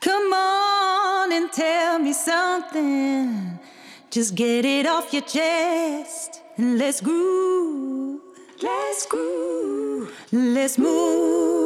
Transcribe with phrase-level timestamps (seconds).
[0.00, 3.58] Come on and tell me something.
[4.10, 8.20] Just get it off your chest and let's groove.
[8.62, 10.10] Let's groove.
[10.32, 11.60] Let's move.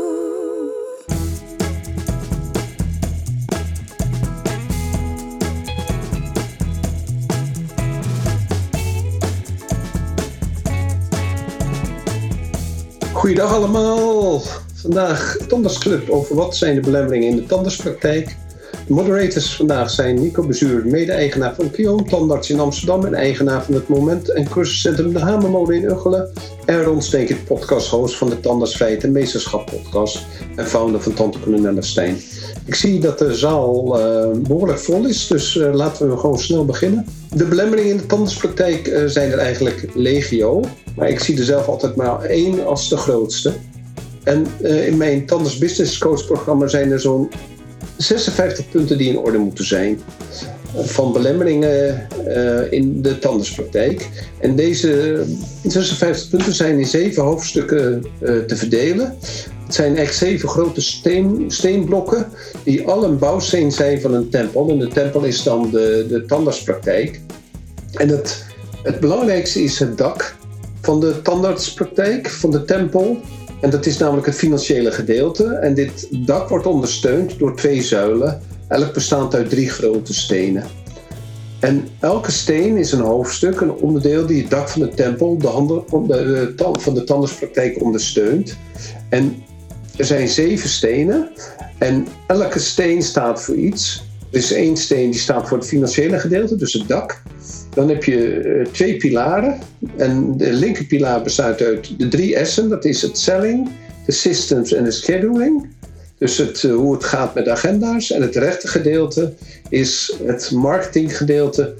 [13.12, 14.63] Goeiedag allemaal.
[14.85, 18.37] Vandaag Tandartsclub over wat zijn de belemmeringen in de tandartspraktijk.
[18.87, 23.75] De moderators vandaag zijn Nico Bezuur, mede-eigenaar van Kion, tandarts in Amsterdam en eigenaar van
[23.75, 26.30] het Moment en cursuscentrum De Hamermode in Uggelen.
[26.65, 32.16] En Ron Stenkert, podcast-host van de Tandartsfeit en Meesterschap podcast en founder van Tante Stijn.
[32.66, 36.64] Ik zie dat de zaal uh, behoorlijk vol is, dus uh, laten we gewoon snel
[36.64, 37.06] beginnen.
[37.34, 40.61] De belemmeringen in de tandartspraktijk uh, zijn er eigenlijk legio,
[40.97, 43.53] maar ik zie er zelf altijd maar één als de grootste.
[44.24, 44.46] En
[44.87, 47.30] in mijn Tandarts Business Coach programma zijn er zo'n
[47.96, 50.00] 56 punten die in orde moeten zijn.
[50.77, 54.08] Van belemmeringen uh, in de tandartspraktijk.
[54.39, 55.22] En deze
[55.62, 59.16] 56 punten zijn in zeven hoofdstukken uh, te verdelen.
[59.64, 62.27] Het zijn echt zeven grote steen, steenblokken
[62.62, 64.70] die al een bouwsteen zijn van een tempel.
[64.70, 67.20] En de tempel is dan de, de tandartspraktijk.
[67.92, 68.44] En het,
[68.83, 70.36] het belangrijkste is het dak
[70.81, 73.20] van de tandartspraktijk, van de tempel.
[73.65, 75.45] En dat is namelijk het financiële gedeelte.
[75.45, 80.65] En dit dak wordt ondersteund door twee zuilen, elk bestaand uit drie grote stenen.
[81.61, 85.47] En elke steen is een hoofdstuk, een onderdeel die het dak van de tempel, de,
[85.47, 88.56] handen, de, van de tandartspraktijk ondersteunt.
[89.09, 89.43] En
[89.97, 91.31] er zijn zeven stenen
[91.78, 94.05] en elke steen staat voor iets.
[94.31, 97.23] Er is één steen die staat voor het financiële gedeelte, dus het dak.
[97.75, 99.58] Dan heb je twee pilaren.
[99.97, 102.69] En de linker pilaar bestaat uit de drie S'en.
[102.69, 103.69] Dat is het selling,
[104.06, 105.69] de systems en de scheduling.
[106.19, 108.11] Dus het, hoe het gaat met agenda's.
[108.11, 109.33] En het rechter gedeelte
[109.69, 111.75] is het marketinggedeelte,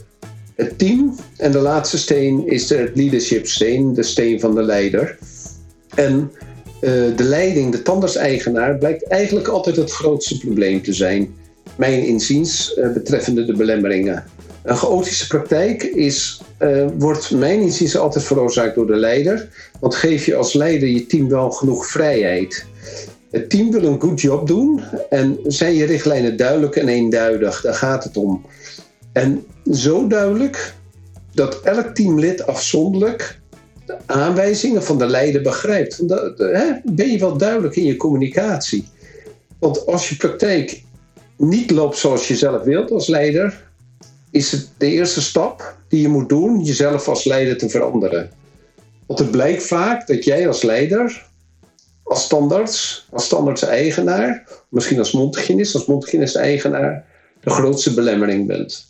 [0.55, 1.15] het team.
[1.37, 5.19] En de laatste steen is de leadership steen, de steen van de leider.
[5.95, 6.31] En
[6.81, 11.35] uh, de leiding, de tandartseigenaar, blijkt eigenlijk altijd het grootste probleem te zijn.
[11.77, 14.25] Mijn inziens betreffende de belemmeringen.
[14.65, 19.49] Een chaotische praktijk is, uh, wordt mijn inziens altijd veroorzaakt door de leider.
[19.81, 22.67] Want geef je als leider je team wel genoeg vrijheid.
[23.31, 27.61] Het team wil een goed job doen en zijn je richtlijnen duidelijk en eenduidig.
[27.61, 28.47] Daar gaat het om.
[29.13, 30.75] En zo duidelijk
[31.33, 33.41] dat elk teamlid afzonderlijk
[33.87, 36.09] de aanwijzingen van de leider begrijpt.
[36.09, 38.89] De, hè, ben je wel duidelijk in je communicatie?
[39.59, 40.83] Want als je praktijk
[41.37, 43.73] niet loopt zoals je zelf wilt als leider,
[44.35, 48.31] is het de eerste stap die je moet doen, jezelf als leider te veranderen.
[49.07, 51.27] Want het blijkt vaak dat jij als leider,
[52.03, 57.05] als standaards, als standaards-eigenaar, misschien als mondhygiënist, als mondhygiënist-eigenaar,
[57.41, 58.87] de grootste belemmering bent.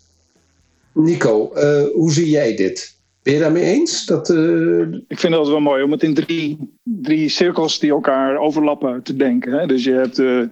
[0.93, 2.97] Nico, uh, hoe zie jij dit?
[3.23, 4.07] Ben je daarmee eens?
[4.07, 4.81] Dat, uh...
[5.09, 9.17] Ik vind dat wel mooi om het in drie, drie cirkels die elkaar overlappen te
[9.17, 9.53] denken.
[9.53, 9.67] Hè?
[9.67, 10.47] Dus je hebt uh,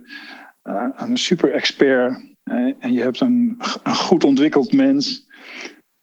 [0.97, 2.31] een super-expert
[2.79, 5.27] en je hebt een, goed ontwikkeld mens.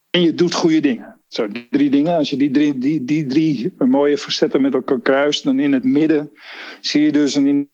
[0.09, 1.19] En je doet goede dingen.
[1.27, 2.17] Zo, drie dingen.
[2.17, 5.83] Als je die drie, die, die drie mooie facetten met elkaar kruist, dan in het
[5.83, 6.31] midden
[6.79, 7.69] zie je dus een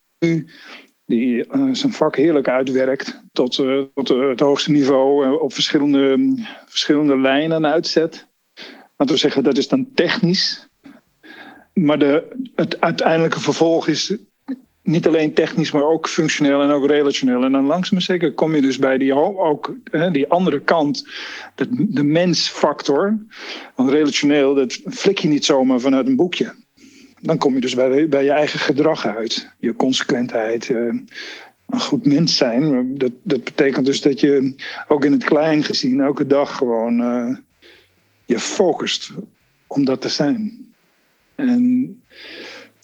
[1.06, 6.34] die uh, zijn vak heerlijk uitwerkt tot, uh, tot uh, het hoogste niveau op verschillende,
[6.66, 8.28] verschillende lijnen uitzet.
[8.98, 10.68] Laten we zeggen, dat is dan technisch.
[11.74, 14.18] Maar de, het uiteindelijke vervolg is
[14.86, 17.44] niet alleen technisch, maar ook functioneel en ook relationeel.
[17.44, 21.08] En dan langzaam maar zeker kom je dus bij die, ook, hè, die andere kant,
[21.56, 23.18] de, de mensfactor.
[23.76, 26.54] Want relationeel, dat flik je niet zomaar vanuit een boekje.
[27.22, 29.50] Dan kom je dus bij, bij je eigen gedrag uit.
[29.60, 30.78] Je consequentheid, uh,
[31.70, 32.98] een goed mens zijn.
[32.98, 34.56] Dat, dat betekent dus dat je
[34.88, 37.38] ook in het klein gezien elke dag gewoon uh,
[38.26, 39.12] je focust
[39.68, 40.66] om dat te zijn.
[41.36, 42.04] En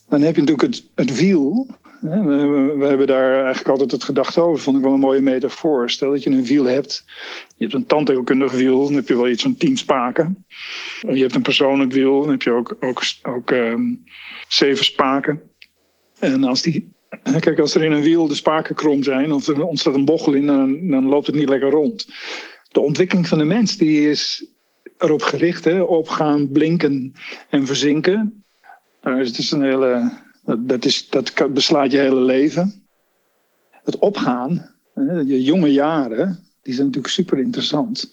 [0.09, 1.67] dan heb je natuurlijk het, het wiel.
[2.01, 4.62] We, hebben daar eigenlijk altijd het gedachte over.
[4.62, 5.89] Vond ik wel een mooie metafoor.
[5.89, 7.03] Stel dat je een wiel hebt.
[7.58, 8.84] Je hebt een tandheelkundig wiel.
[8.84, 10.46] Dan heb je wel iets van tien spaken.
[11.02, 12.22] Je hebt een persoonlijk wiel.
[12.22, 14.03] Dan heb je ook, ook, ook um,
[14.47, 15.41] zeven spaken.
[16.20, 16.91] En als die
[17.40, 20.34] Kijk, als er in een wiel de spaken krom zijn of er ontstaat een bochel
[20.34, 22.08] in, dan, loopt het niet lekker rond.
[22.72, 24.46] De ontwikkeling van de mens die is
[24.97, 27.14] erop gericht, hè, opgaan, blinken
[27.49, 28.43] en verzinken.
[29.02, 30.11] Nou, dus het is een hele
[30.59, 32.83] dat, is, dat beslaat je hele leven.
[33.83, 34.75] Het opgaan,
[35.25, 38.11] je jonge jaren, die zijn natuurlijk super interessant.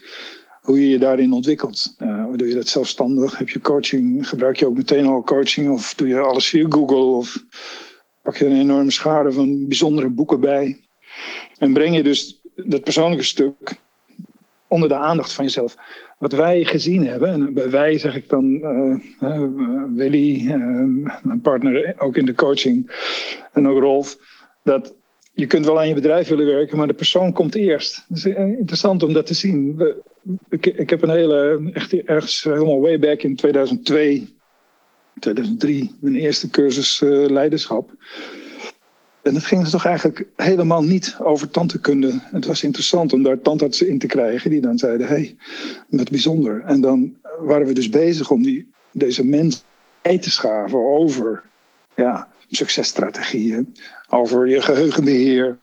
[0.61, 1.95] Hoe je je daarin ontwikkelt.
[1.99, 3.39] Uh, doe je dat zelfstandig?
[3.39, 4.29] Heb je coaching?
[4.29, 5.71] Gebruik je ook meteen al coaching?
[5.71, 6.97] Of doe je alles via Google?
[6.97, 7.45] Of
[8.23, 10.89] pak je een enorme schade van bijzondere boeken bij?
[11.59, 13.81] En breng je dus dat persoonlijke stuk
[14.69, 15.77] onder de aandacht van jezelf.
[16.19, 19.43] Wat wij gezien hebben, en bij wij zeg ik dan uh,
[19.95, 20.53] Willy,
[21.23, 22.91] mijn partner ook in de coaching,
[23.53, 24.19] en ook Rolf,
[24.63, 24.95] dat
[25.33, 28.05] je kunt wel aan je bedrijf willen werken, maar de persoon komt eerst.
[28.09, 29.83] Het is interessant om dat te zien.
[30.49, 34.35] ik, ik, heb een hele, echt ergens helemaal way back in 2002,
[35.21, 37.91] 2003, mijn eerste cursus leiderschap.
[39.29, 42.21] En het ging toch eigenlijk helemaal niet over tandheelkunde.
[42.23, 45.37] Het was interessant om daar tandartsen in te krijgen die dan zeiden: hé, hey,
[45.89, 46.63] wat bijzonder.
[46.65, 49.61] En dan waren we dus bezig om die, deze mensen
[50.03, 51.43] bij te schaven over
[51.97, 53.75] ja, successtrategieën,
[54.09, 55.59] over je geheugenbeheer,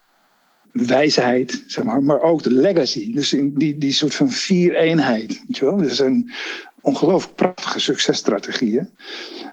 [0.72, 3.14] wijsheid, zeg maar, maar ook de legacy.
[3.14, 5.44] Dus in die, die soort van vier eenheid.
[5.48, 5.78] Weet je wel?
[5.78, 6.32] Dus een
[6.82, 8.90] ongelooflijk prachtige successtrategieën.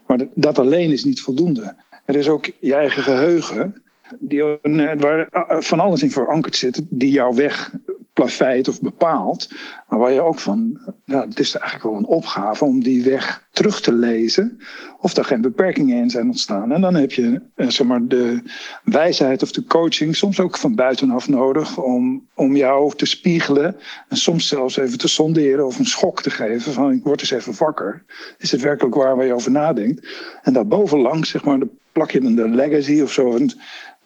[0.07, 1.75] Maar dat alleen is niet voldoende.
[2.05, 3.83] Er is ook je eigen geheugen
[4.19, 4.59] die,
[4.99, 7.73] waar eh, van alles in verankerd zit, die jouw weg
[8.13, 9.49] plafeit of bepaalt.
[9.89, 13.47] Maar waar je ook van, ja, het is eigenlijk wel een opgave om die weg
[13.51, 14.61] terug te lezen.
[15.01, 16.73] Of er geen beperkingen in zijn ontstaan.
[16.73, 18.43] En dan heb je eh, zeg maar, de
[18.85, 23.77] wijsheid of de coaching soms ook van buitenaf nodig om, om jou te spiegelen.
[24.09, 27.31] En soms zelfs even te sonderen of een schok te geven van ik word eens
[27.31, 28.05] even wakker.
[28.39, 30.09] Is het werkelijk waar waar je over nadenkt?
[30.43, 31.59] En daarbovenlangs, zeg maar,
[31.93, 33.39] plak je de legacy of zo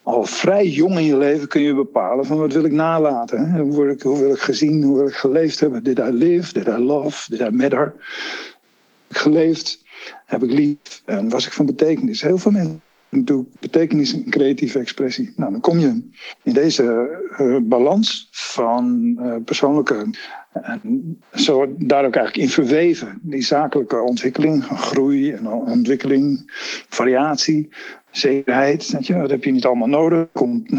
[0.07, 3.61] al vrij jong in je leven kun je bepalen van wat wil ik nalaten.
[3.61, 5.85] Hoe, wil ik, hoe wil ik gezien, hoe wil ik geleefd hebben.
[5.85, 7.81] Did I live, did I love, did I matter?
[7.81, 7.97] Heb
[9.09, 9.85] ik geleefd,
[10.27, 12.23] heb ik lief en was ik van betekenis.
[12.23, 15.33] Heel veel mensen doen betekenis en creatieve expressie.
[15.37, 16.11] Nou, dan kom je
[16.43, 20.07] in deze uh, balans van uh, persoonlijke
[20.53, 23.19] en zo daar ook eigenlijk in verweven.
[23.23, 26.53] Die zakelijke ontwikkeling, groei en ontwikkeling,
[26.89, 27.69] variatie,
[28.17, 28.97] zekerheid.
[29.01, 30.27] Je, dat heb je niet allemaal nodig.
[30.33, 30.71] Komt,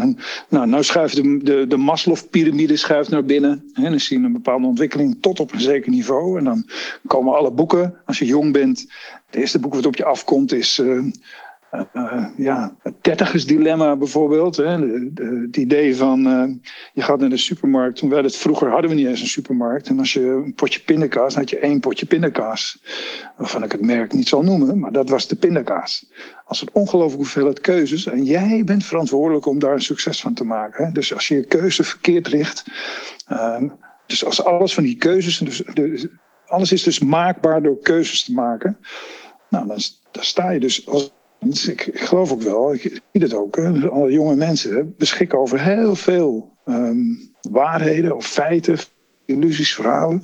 [0.48, 3.70] nou, nou schuift de, de, de Maslow-pyramide schuift naar binnen.
[3.74, 6.38] En dan zie je een bepaalde ontwikkeling tot op een zeker niveau.
[6.38, 6.66] En dan
[7.06, 7.94] komen alle boeken.
[8.04, 8.86] Als je jong bent,
[9.26, 10.78] het eerste boek wat op je afkomt is...
[10.78, 11.12] Uh,
[11.92, 14.56] uh, ja, het dertigersdilemma bijvoorbeeld.
[14.56, 14.78] Hè.
[15.42, 16.54] het idee van, uh,
[16.92, 17.98] je gaat naar de supermarkt.
[17.98, 19.88] Toen het, vroeger hadden we niet eens een supermarkt.
[19.88, 22.82] En als je een potje pindakaas, dan had je één potje pindakaas.
[23.36, 26.06] Waarvan ik het merk niet zal noemen, maar dat was de pindakaas.
[26.44, 28.06] Als een ongelooflijk hoeveelheid keuzes.
[28.06, 30.92] En jij bent verantwoordelijk om daar een succes van te maken.
[30.92, 32.64] Dus als je je keuze verkeerd richt.
[33.32, 33.62] Uh,
[34.06, 35.38] dus als alles van die keuzes.
[35.38, 36.10] Dus, de,
[36.46, 38.78] alles is dus maakbaar door keuzes te maken.
[39.50, 39.78] Nou, dan,
[40.10, 43.58] dan sta je dus als ik, geloof ook wel, ik zie het ook,
[43.88, 48.78] alle jonge mensen beschikken over heel veel um, waarheden of feiten,
[49.24, 50.22] illusies, verhalen.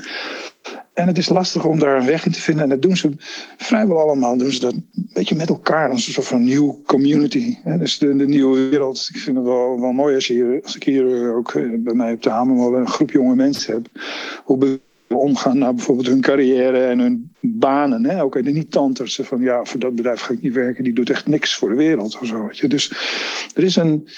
[0.94, 2.62] En het is lastig om daar een weg in te vinden.
[2.62, 3.10] En dat doen ze
[3.56, 4.36] vrijwel allemaal.
[4.36, 5.90] Doen ze dat een beetje met elkaar.
[5.90, 7.56] Een soort van nieuw community.
[7.62, 7.78] Hè?
[7.78, 9.08] Dus de, de, nieuwe wereld.
[9.12, 12.22] Ik vind het wel, wel mooi als, hier, ik hier ook eh, bij mij op
[12.22, 13.86] de Hamer wel een groep jonge mensen heb.
[14.44, 14.80] Hoe
[15.18, 18.04] omgaan naar bijvoorbeeld hun carrière en hun banen.
[18.04, 18.22] Hè?
[18.22, 21.26] Ook de niet-tantersen van ja, voor dat bedrijf ga ik niet werken, die doet echt
[21.26, 22.46] niks voor de wereld of zo.
[22.46, 22.68] Weet je.
[22.68, 22.90] Dus
[23.54, 24.08] er is een.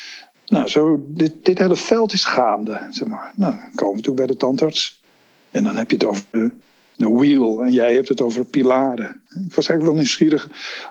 [0.47, 2.87] Nou, zo, dit, dit hele veld is gaande.
[2.91, 3.33] Zeg maar.
[3.37, 5.03] Nou, dan komen we toe bij de tandarts.
[5.51, 6.51] En dan heb je het over de,
[6.97, 9.21] de wheel en jij hebt het over pilaren.
[9.29, 10.49] Ik was eigenlijk wel nieuwsgierig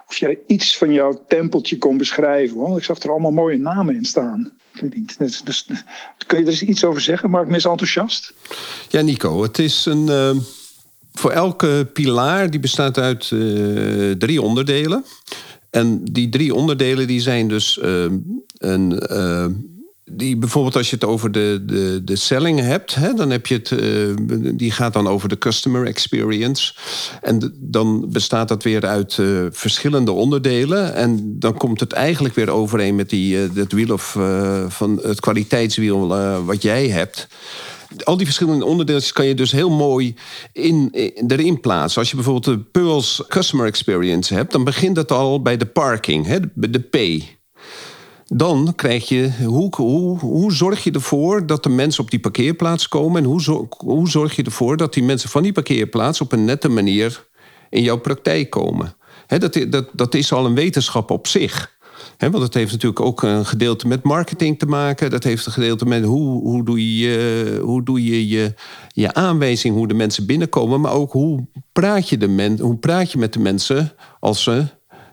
[0.07, 2.57] of jij iets van jouw tempeltje kon beschrijven.
[2.57, 4.51] Want ik zag er allemaal mooie namen in staan.
[5.17, 5.65] Dus, dus,
[6.27, 7.29] kun je er eens iets over zeggen?
[7.29, 8.33] Mark mis enthousiast?
[8.89, 10.07] Ja, Nico, het is een.
[10.07, 10.29] Uh,
[11.13, 15.05] voor elke pilaar die bestaat uit uh, drie onderdelen.
[15.69, 18.05] En die drie onderdelen die zijn dus uh,
[18.57, 19.01] een
[20.11, 23.53] die bijvoorbeeld als je het over de, de, de selling hebt, hè, dan heb je
[23.53, 24.15] het, uh,
[24.53, 26.73] die gaat dan over de customer experience.
[27.21, 30.93] En dan bestaat dat weer uit uh, verschillende onderdelen.
[30.93, 34.17] En dan komt het eigenlijk weer overeen met die, uh, dat wiel of
[34.67, 36.07] van het kwaliteitswiel
[36.45, 37.27] wat jij hebt.
[38.03, 40.15] Al die verschillende onderdelen kan je dus heel mooi
[40.51, 40.89] in,
[41.27, 41.99] erin plaatsen.
[41.99, 46.25] Als je bijvoorbeeld de Pearls Customer Experience hebt, dan begint het al bij de parking,
[46.25, 47.23] hè, de P
[48.25, 49.75] dan krijg je, hoe,
[50.19, 54.35] hoe, zorg je ervoor dat de mensen op die parkeerplaats komen en hoe, hoe zorg
[54.35, 57.27] je ervoor dat die mensen van die parkeerplaats op een nette manier
[57.69, 58.95] in jouw praktijk komen?
[59.27, 61.73] dat, dat, dat is al een wetenschap op zich.
[62.17, 65.09] Want het heeft natuurlijk ook een gedeelte met marketing te maken.
[65.09, 68.53] Dat heeft een gedeelte met hoe, hoe doe je, hoe doe je, je
[68.87, 70.81] je aanwijzing, hoe de mensen binnenkomen.
[70.81, 74.65] Maar ook hoe praat je, de hoe praat je met de mensen als ze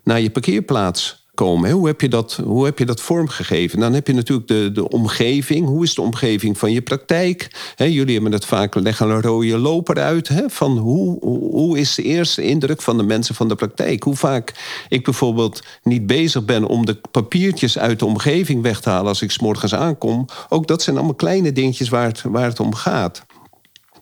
[0.04, 3.80] naar je parkeerplaats Hoe heb je dat, hoe heb je dat vormgegeven?
[3.80, 5.66] Dan heb je natuurlijk de, de omgeving.
[5.66, 7.50] Hoe is de omgeving van je praktijk?
[7.76, 10.30] jullie hebben het vaak leggen een rode loper uit.
[10.46, 11.18] van hoe,
[11.50, 14.02] hoe is de eerste indruk van de mensen van de praktijk?
[14.02, 14.54] Hoe vaak
[14.88, 19.22] ik bijvoorbeeld niet bezig ben om de papiertjes uit de omgeving weg te halen als
[19.22, 20.26] ik s morgens aankom.
[20.48, 23.24] Ook dat zijn allemaal kleine dingetjes waar het, waar het om gaat.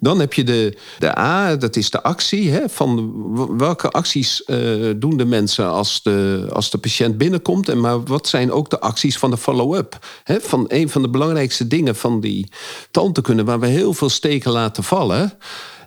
[0.01, 2.51] Dan heb je de, de A, dat is de actie.
[2.51, 7.69] Hè, van welke acties uh, doen de mensen als de, als de patiënt binnenkomt?
[7.69, 9.99] En maar wat zijn ook de acties van de follow-up?
[10.25, 12.53] Van een van de belangrijkste dingen van die
[12.91, 13.45] tandheelkunde...
[13.45, 15.39] waar we heel veel steken laten vallen...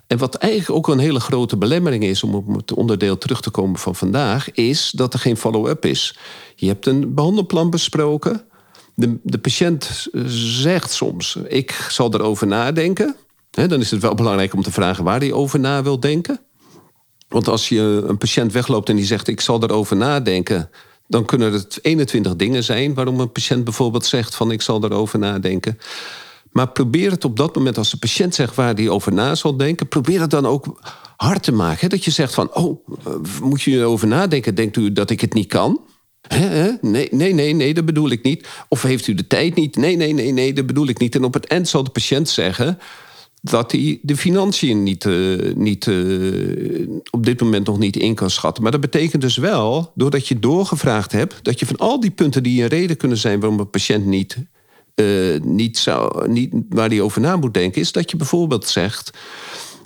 [0.07, 3.49] En wat eigenlijk ook een hele grote belemmering is, om op het onderdeel terug te
[3.49, 6.17] komen van vandaag, is dat er geen follow-up is.
[6.55, 8.45] Je hebt een behandelplan besproken.
[8.95, 13.15] De, de patiënt zegt soms: Ik zal erover nadenken
[13.53, 16.39] dan is het wel belangrijk om te vragen waar hij over na wil denken.
[17.27, 20.69] Want als je een patiënt wegloopt en die zegt: Ik zal erover nadenken.
[21.07, 25.19] dan kunnen het 21 dingen zijn waarom een patiënt bijvoorbeeld zegt: van Ik zal erover
[25.19, 25.77] nadenken.
[26.51, 29.57] Maar probeer het op dat moment, als de patiënt zegt waar hij over na zal
[29.57, 30.79] denken, probeer het dan ook
[31.17, 31.89] hard te maken.
[31.89, 32.87] Dat je zegt van, oh,
[33.41, 34.55] moet je erover nadenken?
[34.55, 35.81] Denkt u dat ik het niet kan?
[36.81, 38.47] Nee, nee, nee, nee, dat bedoel ik niet.
[38.67, 39.75] Of heeft u de tijd niet?
[39.75, 41.15] Nee, nee, nee, nee, dat bedoel ik niet.
[41.15, 42.79] En op het eind zal de patiënt zeggen:
[43.45, 48.29] dat hij de financiën niet, uh, niet uh, op dit moment nog niet in kan
[48.29, 48.63] schatten.
[48.63, 52.43] Maar dat betekent dus wel, doordat je doorgevraagd hebt, dat je van al die punten
[52.43, 54.37] die een reden kunnen zijn waarom een patiënt niet,
[54.95, 59.11] uh, niet zou, niet, waar hij over na moet denken, is dat je bijvoorbeeld zegt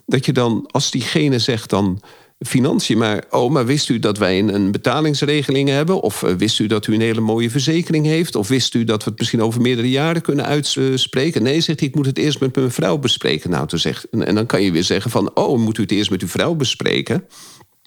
[0.05, 2.01] dat je dan, als diegene zegt dan
[2.39, 2.98] financiën.
[2.98, 6.01] Maar, oh, maar wist u dat wij een, betalingsregeling hebben?
[6.01, 8.36] Of uh, wist u dat u een hele mooie verzekering heeft?
[8.36, 11.44] Of wist u dat we het misschien over meerdere jaren kunnen uitspreken?
[11.44, 13.50] Nee, zegt hij, ik moet het eerst met mijn vrouw bespreken.
[13.50, 16.10] Nou, toen zegt, en dan kan je weer zeggen van, oh, moet u het eerst
[16.10, 17.27] met uw vrouw bespreken?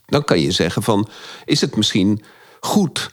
[0.06, 1.08] Dan kan je zeggen van,
[1.44, 2.22] is het misschien
[2.60, 3.12] goed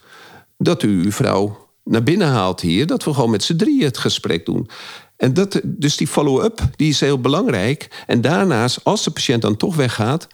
[0.57, 3.97] dat u uw vrouw naar binnen haalt hier, dat we gewoon met z'n drieën het
[3.97, 4.69] gesprek doen.
[5.17, 8.03] En dat, dus die follow-up die is heel belangrijk.
[8.05, 10.27] En daarnaast, als de patiënt dan toch weggaat,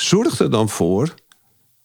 [0.00, 1.14] Zorg er dan voor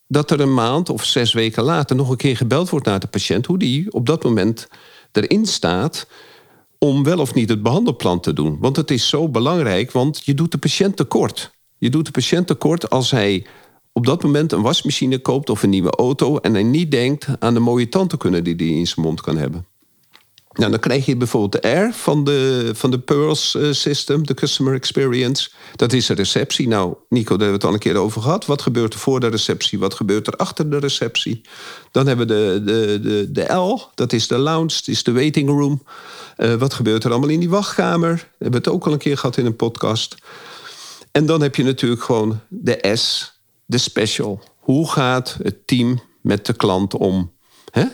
[0.08, 3.08] dat er een maand of zes weken later nog een keer gebeld wordt naar de
[3.08, 4.68] patiënt, hoe die op dat moment
[5.12, 6.08] erin staat
[6.78, 8.58] om wel of niet het behandelplan te doen.
[8.60, 11.52] Want het is zo belangrijk, want je doet de patiënt tekort.
[11.78, 13.46] Je doet de patiënt tekort als hij
[13.92, 17.54] op dat moment een wasmachine koopt of een nieuwe auto en hij niet denkt aan
[17.54, 19.66] de mooie tandheelkunde die hij in zijn mond kan hebben.
[20.54, 24.34] Nou, dan krijg je bijvoorbeeld de R van de, van de Pearls uh, System, de
[24.34, 25.50] Customer Experience.
[25.76, 26.68] Dat is de receptie.
[26.68, 28.46] Nou, Nico, daar hebben we het al een keer over gehad.
[28.46, 29.80] Wat gebeurt er voor de receptie?
[29.80, 31.42] Wat gebeurt er achter de receptie?
[31.92, 35.12] Dan hebben we de, de, de, de L, dat is de lounge, dat is de
[35.12, 35.84] waiting room.
[36.38, 38.14] Uh, wat gebeurt er allemaal in die wachtkamer?
[38.16, 40.16] We hebben het ook al een keer gehad in een podcast.
[41.12, 43.34] En dan heb je natuurlijk gewoon de S,
[43.66, 44.44] de special.
[44.60, 47.32] Hoe gaat het team met de klant om?
[47.72, 47.86] Hè?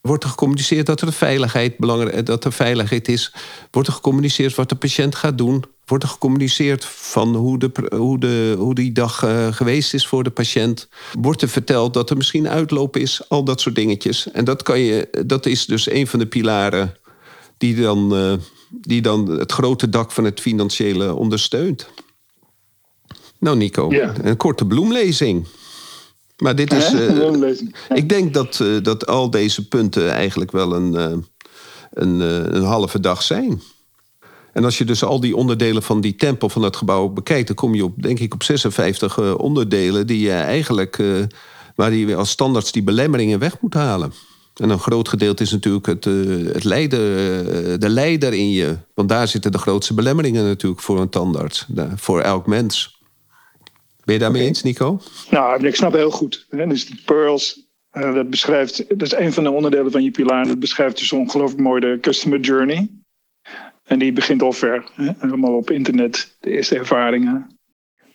[0.00, 3.32] Wordt er gecommuniceerd dat er veiligheid, belangrijk, dat er veiligheid is?
[3.70, 5.64] Wordt er gecommuniceerd wat de patiënt gaat doen?
[5.84, 10.24] Wordt er gecommuniceerd van hoe, de, hoe, de, hoe die dag uh, geweest is voor
[10.24, 10.88] de patiënt?
[11.20, 13.28] Wordt er verteld dat er misschien uitloop is?
[13.28, 14.30] Al dat soort dingetjes.
[14.30, 16.94] En dat, kan je, dat is dus een van de pilaren
[17.58, 18.32] die dan, uh,
[18.70, 21.88] die dan het grote dak van het financiële ondersteunt.
[23.38, 24.14] Nou, Nico, ja.
[24.22, 25.46] een korte bloemlezing.
[26.38, 26.92] Maar dit is.
[26.92, 27.50] Uh,
[27.94, 31.18] ik denk dat, uh, dat al deze punten eigenlijk wel een, uh,
[31.92, 32.20] een,
[32.56, 33.62] een halve dag zijn.
[34.52, 37.56] En als je dus al die onderdelen van die tempel van het gebouw bekijkt, dan
[37.56, 41.02] kom je op, denk ik, op 56 onderdelen die je eigenlijk,
[41.74, 44.12] waar je als standaards die belemmeringen weg moet halen.
[44.54, 46.04] En een groot gedeelte is natuurlijk het,
[46.54, 47.00] het leider,
[47.80, 48.76] de leider in je.
[48.94, 51.66] Want daar zitten de grootste belemmeringen natuurlijk voor een tandarts,
[51.96, 52.97] voor elk mens.
[54.08, 55.00] Ben je daarmee eens, Nico?
[55.30, 56.46] Nou, ik snap heel goed.
[56.50, 60.46] Dus de Pearls, uh, dat beschrijft, dat is een van de onderdelen van je pilaar.
[60.46, 62.88] Dat beschrijft dus ongelooflijk mooi de customer journey.
[63.84, 64.90] En die begint al ver.
[64.94, 65.10] Hè?
[65.18, 67.58] Helemaal op internet, de eerste ervaringen.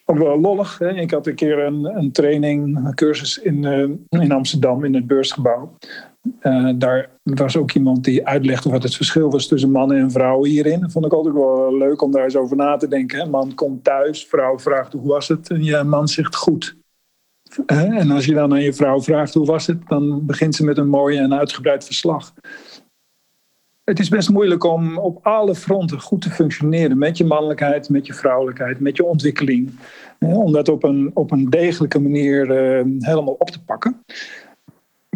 [0.06, 0.78] Ook wel lollig.
[0.78, 0.94] Hè?
[0.94, 5.08] Ik had een keer een, een training, een cursus in, uh, in Amsterdam in het
[5.08, 5.78] beursgebouw.
[6.42, 10.50] Uh, daar was ook iemand die uitlegde wat het verschil was tussen mannen en vrouwen
[10.50, 10.80] hierin.
[10.80, 13.30] Dat vond ik altijd wel leuk om daar eens over na te denken.
[13.30, 16.78] Man komt thuis, vrouw vraagt hoe was het en je man zegt goed.
[17.66, 20.78] En als je dan aan je vrouw vraagt hoe was het, dan begint ze met
[20.78, 22.34] een mooi en uitgebreid verslag.
[23.84, 28.06] Het is best moeilijk om op alle fronten goed te functioneren met je mannelijkheid, met
[28.06, 29.72] je vrouwelijkheid, met je ontwikkeling.
[30.20, 32.48] Om dat op een, op een degelijke manier
[33.00, 34.04] helemaal op te pakken.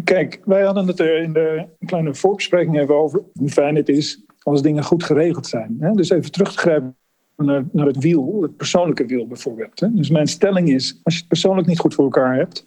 [0.04, 4.22] Kijk, wij hadden het er in de kleine voorbespreking even over hoe fijn het is
[4.42, 5.76] als dingen goed geregeld zijn.
[5.92, 6.96] Dus even terug te grijpen
[7.36, 9.96] naar, het wiel, het persoonlijke wiel bijvoorbeeld.
[9.96, 12.64] Dus mijn stelling is, als je het persoonlijk niet goed voor elkaar hebt,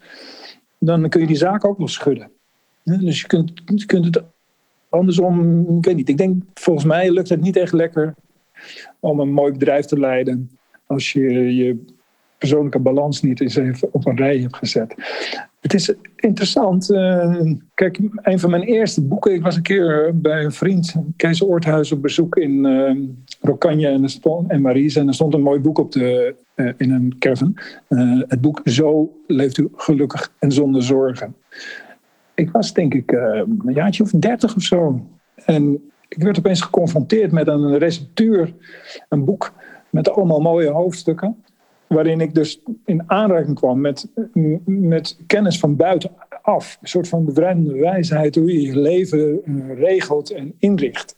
[0.79, 2.31] dan kun je die zaak ook wel schudden.
[2.83, 4.23] Dus je kunt, je kunt het
[4.89, 6.09] andersom, ik weet niet.
[6.09, 8.15] Ik denk, volgens mij lukt het niet echt lekker
[8.99, 11.85] om een mooi bedrijf te leiden als je je
[12.41, 14.95] persoonlijke balans niet eens even op een rij hebt gezet.
[15.59, 16.89] Het is interessant.
[16.89, 19.33] Uh, kijk, een van mijn eerste boeken.
[19.33, 22.97] Ik was een keer bij een vriend, Kees Oorthuis, op bezoek in uh, eh,
[23.41, 24.05] Rokanje en,
[24.47, 24.95] en Maries.
[24.95, 27.57] En er stond een mooi boek op de, uh, in een caravan.
[28.27, 31.35] het boek Zo leeft u gelukkig en zonder zorgen.
[32.33, 35.05] Ik was denk ik een jaartje of dertig of zo.
[35.45, 38.53] En ik werd opeens geconfronteerd met een receptuur,
[39.09, 39.53] een boek
[39.89, 41.43] met allemaal mooie hoofdstukken
[41.93, 44.07] waarin ik dus in aanraking kwam met,
[44.65, 46.77] met kennis van buitenaf.
[46.81, 51.15] Een soort van bevrijdende wijsheid hoe je je leven uh, regelt en inricht.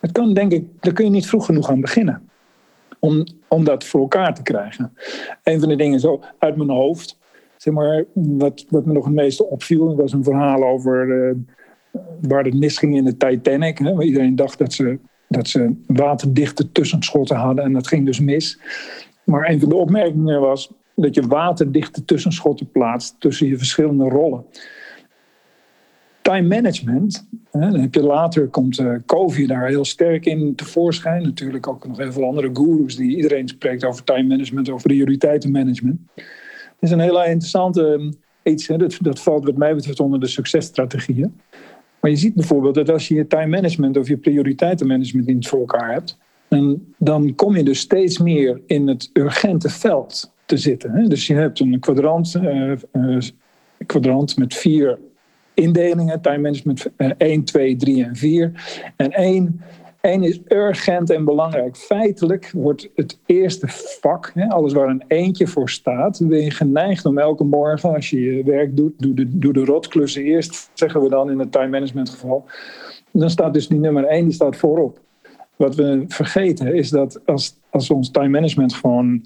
[0.00, 2.28] Het kan, denk ik, daar kun je niet vroeg genoeg aan beginnen.
[2.98, 4.92] Om, om dat voor elkaar te krijgen.
[5.42, 7.18] Een van de dingen zo uit mijn hoofd,
[7.56, 11.34] zeg maar, wat, wat me nog het meeste opviel, was een verhaal over uh,
[12.20, 13.78] waar het misging in de Titanic.
[13.78, 14.98] Hè, waar iedereen dacht dat ze,
[15.28, 18.58] dat ze waterdichte tussenschotten hadden en dat ging dus mis.
[19.30, 24.44] Maar een van de opmerkingen was dat je waterdichte tussenschotten plaatst tussen je verschillende rollen.
[26.22, 31.22] Time management, dan heb je later komt uh, Covey daar heel sterk in tevoorschijn.
[31.22, 36.00] Natuurlijk ook nog heel veel andere gurus die iedereen spreekt over time management, over prioriteitenmanagement.
[36.14, 36.24] Het
[36.80, 41.40] is een hele interessante um, iets, dat, dat valt wat mij betreft onder de successtrategieën.
[42.00, 45.58] Maar je ziet bijvoorbeeld dat als je je time management of je prioriteitenmanagement niet voor
[45.58, 46.18] elkaar hebt,
[46.50, 50.90] en dan kom je dus steeds meer in het urgente veld te zitten.
[50.90, 51.08] Hè?
[51.08, 53.18] Dus je hebt een kwadrant, uh, uh,
[53.86, 54.98] kwadrant met vier
[55.54, 58.52] indelingen, time management uh, 1, 2, 3 en 4.
[58.96, 59.60] En 1,
[60.00, 61.76] 1 is urgent en belangrijk.
[61.76, 63.66] Feitelijk wordt het eerste
[64.00, 68.20] vak, alles waar een eentje voor staat, ben je geneigd om elke morgen, als je
[68.20, 71.68] je werk doet, doe de, doe de rotklussen eerst, zeggen we dan in het time
[71.68, 72.44] management geval.
[73.10, 75.00] Dan staat dus die nummer 1, die staat voorop.
[75.60, 79.24] Wat we vergeten is dat als, als ons time management gewoon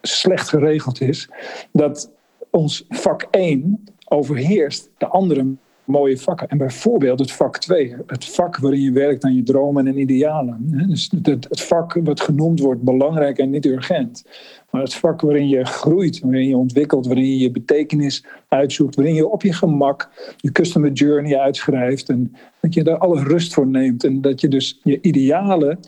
[0.00, 1.28] slecht geregeld is,
[1.72, 2.10] dat
[2.50, 5.46] ons vak 1 overheerst de andere
[5.84, 6.48] mooie vakken.
[6.48, 10.86] En bijvoorbeeld het vak 2, het vak waarin je werkt aan je dromen en idealen.
[10.88, 14.24] Dus het, het vak wat genoemd wordt belangrijk en niet urgent.
[14.70, 19.14] Maar het vak waarin je groeit, waarin je ontwikkelt, waarin je je betekenis uitzoekt, waarin
[19.14, 23.66] je op je gemak je customer journey uitschrijft en dat je daar alle rust voor
[23.66, 25.78] neemt en dat je dus je idealen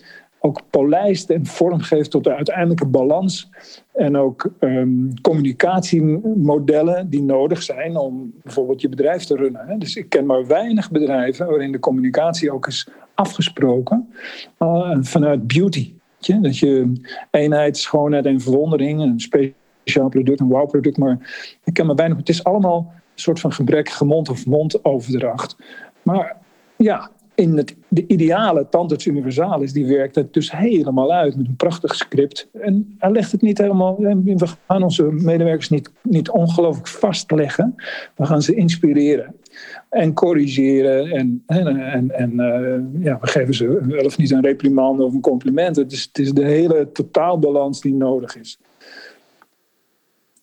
[0.45, 3.51] ook polijst en vormgeeft tot de uiteindelijke balans.
[3.93, 9.67] En ook um, communicatiemodellen die nodig zijn om bijvoorbeeld je bedrijf te runnen.
[9.67, 9.79] Hè.
[9.79, 14.09] Dus ik ken maar weinig bedrijven waarin de communicatie ook is afgesproken
[14.59, 15.93] uh, vanuit beauty.
[16.41, 16.93] Dat je
[17.31, 21.19] eenheid, schoonheid en verwondering, een speciaal product, een wow-product, maar
[21.65, 22.19] ik ken maar weinig.
[22.19, 25.57] Het is allemaal een soort van gebrekkige mond-of-mond overdracht.
[26.03, 26.37] Maar
[26.77, 31.57] ja, in het, de ideale tandarts universalis, die werkt het dus helemaal uit met een
[31.57, 32.49] prachtig script.
[32.53, 37.75] En hij legt het niet helemaal, we gaan onze medewerkers niet, niet ongelooflijk vastleggen.
[38.17, 39.35] We gaan ze inspireren
[39.89, 41.11] en corrigeren.
[41.11, 45.21] En, en, en, uh, ja, we geven ze wel of niet een reprimande of een
[45.21, 45.77] compliment.
[45.77, 48.59] Het is, het is de hele totaalbalans die nodig is.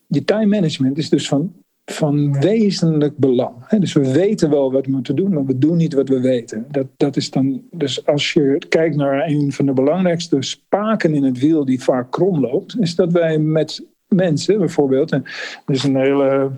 [0.07, 1.53] Je time management is dus van
[1.91, 3.67] van wezenlijk belang.
[3.67, 6.65] Dus we weten wel wat we moeten doen, maar we doen niet wat we weten.
[6.69, 11.23] Dat, dat is dan, dus als je kijkt naar een van de belangrijkste spaken in
[11.23, 15.23] het wiel die vaak krom loopt, is dat wij met mensen bijvoorbeeld, en
[15.65, 16.51] er is een hele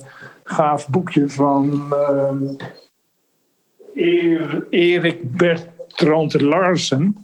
[0.44, 1.94] gaaf boekje van
[3.94, 7.16] uh, Erik Bertrand Larsen,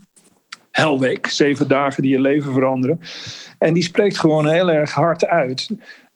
[0.72, 3.00] Helweek, Zeven dagen die je leven veranderen.
[3.58, 5.70] En die spreekt gewoon heel erg hard uit.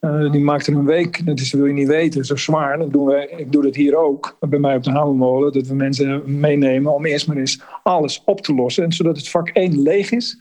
[0.06, 2.78] Uh, die maakte een week, dat is, wil je niet weten, zo zwaar.
[2.78, 5.54] Dan doen we, ik doe dat hier ook, bij mij op de Hamermolen.
[5.54, 8.84] Dat we mensen meenemen om eerst maar eens alles op te lossen.
[8.84, 10.38] En zodat het vak 1 leeg is.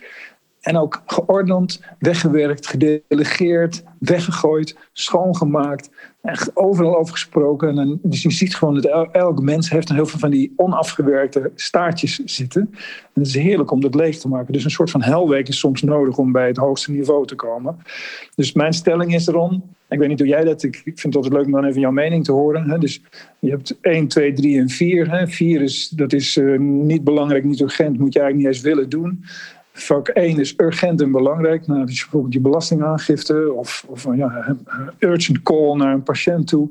[0.62, 5.90] En ook geordend, weggewerkt, gedelegeerd, weggegooid, schoongemaakt.
[6.22, 7.79] Echt overal over gesproken.
[7.79, 12.16] En dus je ziet gewoon dat elk mens heeft heel veel van die onafgewerkte staartjes
[12.25, 12.68] zitten.
[12.72, 14.53] En het is heerlijk om dat leeg te maken.
[14.53, 17.77] Dus een soort van helweek is soms nodig om bij het hoogste niveau te komen.
[18.35, 19.62] Dus mijn stelling is erom.
[19.88, 20.62] Ik weet niet hoe jij dat.
[20.62, 22.81] Ik vind het altijd leuk om dan even jouw mening te horen.
[22.81, 23.03] Dus
[23.38, 25.29] je hebt 1, 2, 3 en 4.
[25.29, 27.98] 4 is, dat is uh, niet belangrijk, niet urgent.
[27.98, 29.25] Moet je eigenlijk niet eens willen doen.
[29.73, 31.67] Vak 1 is urgent en belangrijk.
[31.67, 34.57] Nou, dus bijvoorbeeld je belastingaangifte of, of ja,
[34.99, 36.69] urgent call naar een patiënt toe.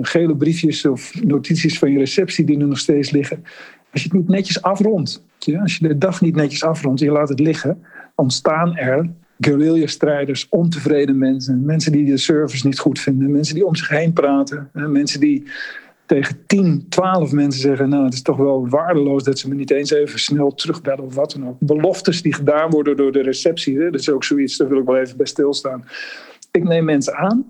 [0.00, 3.44] Gele briefjes of notities van je receptie die er nog steeds liggen.
[3.92, 5.22] Als je het niet netjes afrondt,
[5.60, 7.82] als je de dag niet netjes afrondt en je laat het liggen,
[8.14, 13.76] ontstaan er guerrilla-strijders, ontevreden mensen, mensen die de service niet goed vinden, mensen die om
[13.76, 15.46] zich heen praten, mensen die
[16.06, 19.70] tegen 10, 12 mensen zeggen: Nou, het is toch wel waardeloos dat ze me niet
[19.70, 21.56] eens even snel terugbellen of wat dan ook.
[21.58, 23.90] Beloftes die gedaan worden door de receptie, hè?
[23.90, 25.84] dat is ook zoiets, daar wil ik wel even bij stilstaan.
[26.50, 27.44] Ik neem mensen aan,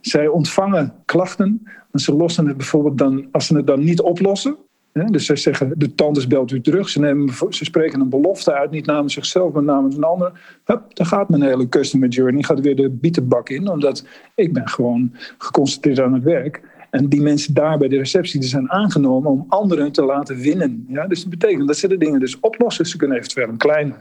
[0.00, 4.56] zij ontvangen klachten, en ze lossen het bijvoorbeeld dan, als ze het dan niet oplossen.
[5.04, 6.88] Dus zij zeggen: De tandarts belt u terug.
[6.88, 10.60] Ze, nemen, ze spreken een belofte uit, niet namens zichzelf, maar namens een ander.
[10.64, 14.68] Hup, dan gaat mijn hele customer journey gaat weer de bietenbak in, omdat ik ben
[14.68, 16.62] gewoon geconcentreerd aan het werk.
[16.96, 20.86] En die mensen daar bij de receptie die zijn aangenomen om anderen te laten winnen.
[20.88, 22.86] Ja, dus dat betekent dat ze de dingen dus oplossen.
[22.86, 23.94] Ze kunnen eventueel een kleine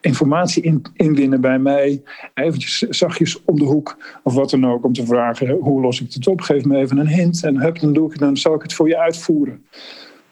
[0.00, 2.02] informatie in, inwinnen bij mij.
[2.34, 4.84] Eventjes zachtjes om de hoek of wat dan ook.
[4.84, 6.40] Om te vragen hoe los ik het op.
[6.40, 7.44] Geef me even een hint.
[7.44, 9.64] En hup, dan, doe ik, dan zal ik het voor je uitvoeren.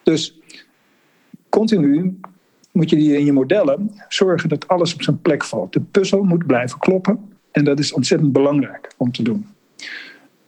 [0.02, 0.40] Dus
[1.48, 2.18] continu
[2.72, 5.72] moet je die in je modellen zorgen dat alles op zijn plek valt.
[5.72, 7.28] De puzzel moet blijven kloppen.
[7.50, 9.46] En dat is ontzettend belangrijk om te doen.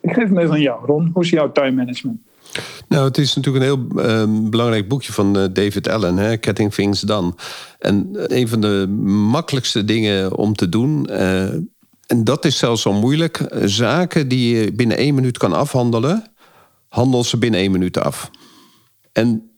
[0.05, 1.11] Ik geef hem even aan jou, Ron.
[1.13, 2.21] Hoe is jouw time management?
[2.89, 6.37] Nou, het is natuurlijk een heel uh, belangrijk boekje van uh, David Allen, hè?
[6.41, 7.33] Getting Things Done.
[7.79, 8.87] En een van de
[9.31, 11.43] makkelijkste dingen om te doen, uh,
[12.07, 16.33] en dat is zelfs zo moeilijk, zaken die je binnen één minuut kan afhandelen,
[16.89, 18.31] handel ze binnen één minuut af.
[19.13, 19.54] En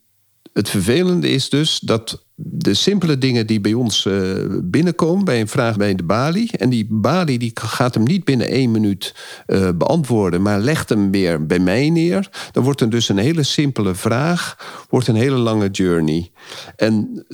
[0.56, 5.48] het vervelende is dus dat de simpele dingen die bij ons uh, binnenkomen bij een
[5.48, 6.50] vraag bij de balie.
[6.56, 9.14] En die balie die gaat hem niet binnen één minuut
[9.46, 12.30] uh, beantwoorden, maar legt hem weer bij mij neer.
[12.52, 14.56] Dan wordt er dus een hele simpele vraag,
[14.90, 16.30] wordt een hele lange journey.
[16.76, 17.24] En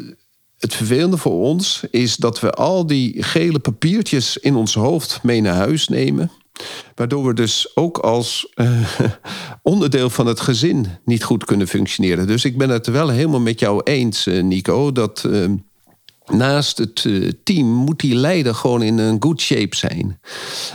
[0.59, 5.41] het vervelende voor ons is dat we al die gele papiertjes in ons hoofd mee
[5.41, 6.31] naar huis nemen.
[6.95, 9.01] Waardoor we dus ook als uh,
[9.63, 12.27] onderdeel van het gezin niet goed kunnen functioneren.
[12.27, 15.25] Dus ik ben het wel helemaal met jou eens, uh, Nico, dat.
[15.27, 15.51] Uh,
[16.27, 17.07] naast het
[17.45, 20.21] team moet die leider gewoon in een good shape zijn.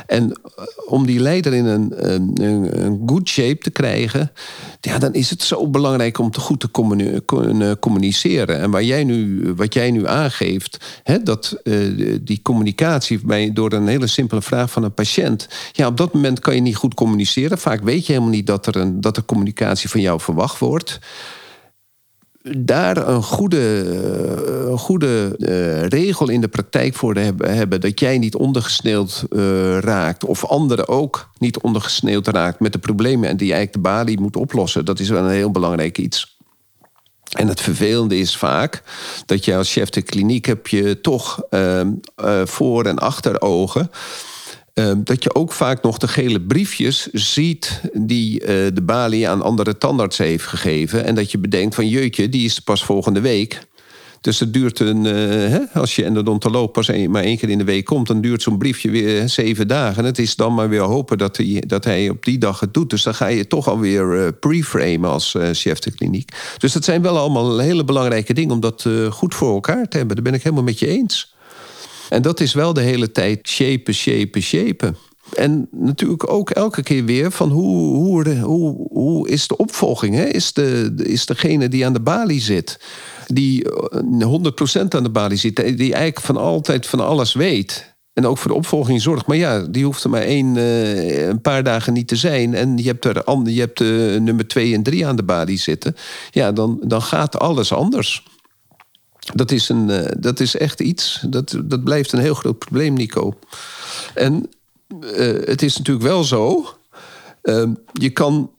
[0.05, 0.39] En
[0.87, 4.31] om die leider in een, een, een good shape te krijgen,
[4.81, 6.71] ja, dan is het zo belangrijk om te goed te
[7.79, 8.59] communiceren.
[8.59, 13.73] En waar jij nu, wat jij nu aangeeft, hè, dat uh, die communicatie bij, door
[13.73, 16.93] een hele simpele vraag van een patiënt, ja, op dat moment kan je niet goed
[16.93, 17.57] communiceren.
[17.57, 20.99] Vaak weet je helemaal niet dat er, een, dat er communicatie van jou verwacht wordt
[22.57, 23.85] daar een goede,
[24.69, 29.77] een goede uh, regel in de praktijk voor hebben, hebben, dat jij niet ondergesneeuwd uh,
[29.79, 34.19] raakt of anderen ook niet ondergesneeuwd raakt met de problemen en die eigenlijk de balie
[34.19, 36.35] moet oplossen, dat is wel een heel belangrijk iets.
[37.31, 38.83] En het vervelende is vaak
[39.25, 41.81] dat je als chef de kliniek heb je toch uh,
[42.43, 43.91] voor- en achterogen
[44.77, 49.41] Ehm, dat je ook vaak nog de gele briefjes ziet die uh, de balie aan
[49.41, 51.05] andere tandartsen heeft gegeven.
[51.05, 53.59] En dat je bedenkt van jeutje, die is pas volgende week.
[54.21, 55.13] Dus het duurt een, uh,
[55.49, 58.41] hè, als je endodontoloog pas een, maar één keer in de week komt, dan duurt
[58.41, 59.97] zo'n briefje weer hè, zeven dagen.
[59.97, 62.73] En het is dan maar weer hopen dat hij, dat hij op die dag het
[62.73, 62.89] doet.
[62.89, 66.31] Dus dan ga je toch alweer uh, preframen als uh, chef de kliniek.
[66.57, 70.15] Dus dat zijn wel allemaal hele belangrijke dingen om dat goed voor elkaar te hebben.
[70.15, 71.35] Daar ben ik helemaal met je eens.
[72.09, 74.97] En dat is wel de hele tijd shapen, shapen, shapen.
[75.33, 80.15] En natuurlijk ook elke keer weer van hoe, hoe, hoe, hoe is de opvolging?
[80.15, 80.23] Hè?
[80.23, 82.79] Is, de, is degene die aan de balie zit,
[83.27, 83.69] die 100%
[84.89, 87.95] aan de balie zit, die eigenlijk van altijd van alles weet.
[88.13, 89.25] En ook voor de opvolging zorgt.
[89.25, 92.53] Maar ja, die hoeft er maar één, uh, een paar dagen niet te zijn.
[92.53, 93.79] En je hebt er je hebt,
[94.19, 95.95] nummer twee en drie aan de balie zitten.
[96.31, 98.23] Ja, dan, dan gaat alles anders.
[99.33, 101.23] Dat is, een, uh, dat is echt iets.
[101.29, 103.33] Dat, dat blijft een heel groot probleem, Nico.
[104.13, 104.49] En
[105.03, 106.73] uh, het is natuurlijk wel zo.
[107.43, 108.51] Uh, je kan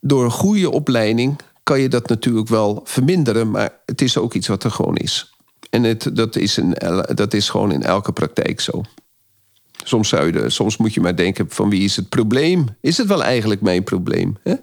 [0.00, 1.38] door een goede opleiding.
[1.62, 3.50] kan je dat natuurlijk wel verminderen.
[3.50, 5.32] Maar het is ook iets wat er gewoon is.
[5.70, 6.74] En het, dat, is een,
[7.14, 8.82] dat is gewoon in elke praktijk zo.
[9.84, 12.66] Soms, zou je, soms moet je maar denken: van wie is het probleem?
[12.80, 14.36] Is het wel eigenlijk mijn probleem?
[14.42, 14.54] Hè?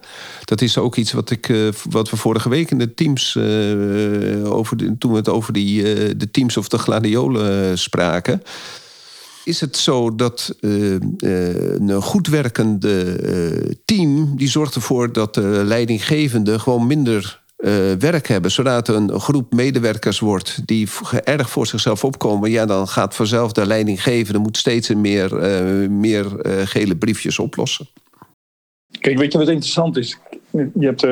[0.44, 3.36] Dat is ook iets wat, ik, uh, wat we vorige week in de teams.
[3.36, 8.42] Uh, over de, toen we het over die, uh, de teams of de gladiolen spraken.
[9.44, 14.38] Is het zo dat een goed werkende team.
[14.38, 20.20] die zorgt ervoor dat de leidinggevende gewoon minder uh, werk hebben, zodat een groep medewerkers
[20.20, 20.90] wordt die
[21.24, 26.26] erg voor zichzelf opkomen, ja, dan gaat vanzelf de leidinggevende moet steeds meer, uh, meer
[26.26, 27.88] uh, gele briefjes oplossen.
[29.00, 30.18] Kijk, weet je wat interessant is?
[30.52, 31.06] Je hebt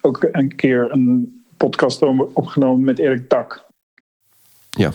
[0.00, 3.64] ook een keer een podcast opgenomen met Erik Tak.
[4.70, 4.92] Ja.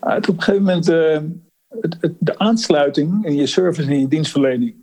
[0.00, 4.74] op een gegeven moment, het, het, de aansluiting in je service en in je dienstverlening,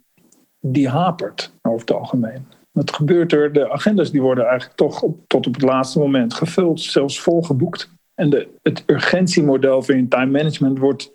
[0.59, 2.45] die hapert over het algemeen.
[2.77, 3.53] Wat gebeurt er?
[3.53, 7.91] De agendas die worden eigenlijk toch op, tot op het laatste moment gevuld, zelfs volgeboekt.
[8.15, 11.11] En de, het urgentiemodel van je time management wordt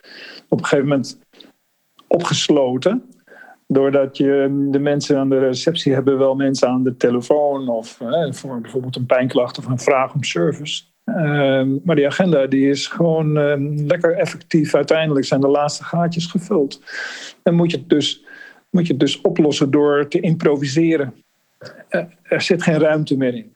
[0.48, 1.18] op een gegeven moment
[2.08, 3.02] opgesloten.
[3.66, 8.34] Doordat je de mensen aan de receptie hebben wel mensen aan de telefoon of hè,
[8.34, 10.82] voor bijvoorbeeld een pijnklacht of een vraag om service.
[11.04, 14.74] Ehm, maar die agenda die is gewoon ehm, lekker effectief.
[14.74, 16.82] Uiteindelijk zijn de laatste gaatjes gevuld.
[17.42, 18.24] En moet je het dus,
[18.70, 21.14] moet je het dus oplossen door te improviseren.
[21.88, 23.52] Eh, er zit geen ruimte meer in.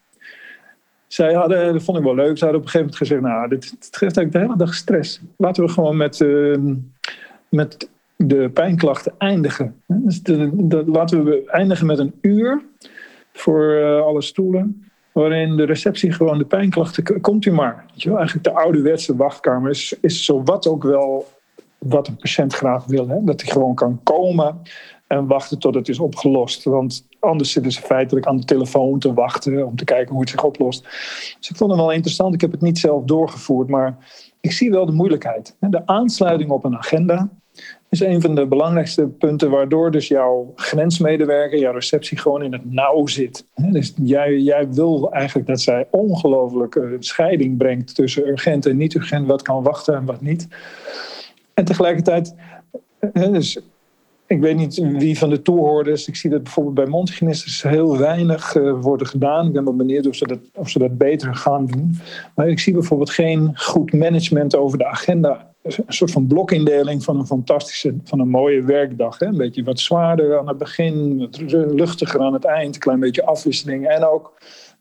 [1.07, 3.49] Zij hadden, dat vond ik wel leuk, ze hadden op een gegeven moment gezegd: Nou,
[3.49, 5.21] dit, geeft eigenlijk de hele dag stress.
[5.37, 6.75] Laten we gewoon met, ehm,
[7.49, 9.83] met de pijnklachten eindigen.
[9.87, 10.21] Dus
[10.87, 12.63] laten we eindigen met een uur
[13.33, 14.91] voor uh, alle stoelen.
[15.13, 17.21] Waarin de receptie gewoon de pijnklachten.
[17.21, 17.85] Komt u maar.
[17.91, 18.19] Weet je wel?
[18.19, 21.27] Eigenlijk de ouderwetse wachtkamer is, is zo wat ook wel
[21.79, 23.09] wat een patiënt graag wil.
[23.09, 23.25] Hè?
[23.25, 24.61] Dat hij gewoon kan komen
[25.07, 26.65] en wachten tot het is opgelost.
[26.65, 30.31] Want anders zitten ze feitelijk aan de telefoon te wachten om te kijken hoe het
[30.31, 30.83] zich oplost.
[31.39, 32.35] Dus ik vond het wel interessant.
[32.35, 33.97] Ik heb het niet zelf doorgevoerd, maar
[34.41, 35.57] ik zie wel de moeilijkheid.
[35.61, 37.29] De aansluiting op een agenda
[37.89, 42.73] is een van de belangrijkste punten waardoor dus jouw grensmedewerker, jouw receptie gewoon in het
[42.73, 43.47] nauw zit.
[43.55, 49.27] Dus jij, jij wil eigenlijk dat zij ongelooflijke scheiding brengt tussen urgent en niet urgent,
[49.27, 50.49] wat kan wachten en wat niet.
[51.55, 52.35] En tegelijkertijd,
[53.13, 53.61] dus
[54.27, 56.09] ik weet niet wie van de toehoorders.
[56.09, 59.47] Ik zie dat bijvoorbeeld bij mondhygiënistes heel weinig uh, worden gedaan.
[59.47, 61.99] Ik ben wel benieuwd of ze, dat, of ze dat beter gaan doen.
[62.35, 65.55] Maar ik zie bijvoorbeeld geen goed management over de agenda.
[65.63, 69.19] Een soort van blokindeling van een fantastische, van een mooie werkdag.
[69.19, 69.27] Hè?
[69.27, 73.27] Een beetje wat zwaarder aan het begin, wat luchtiger aan het eind, een klein beetje
[73.27, 74.33] afwisseling en ook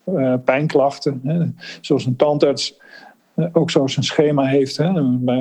[0.04, 1.20] uh, pijnklachten.
[1.24, 1.44] Hè?
[1.80, 2.85] Zoals een tandarts eh,
[3.52, 4.76] ook zo zijn schema heeft.
[4.76, 4.88] Hè.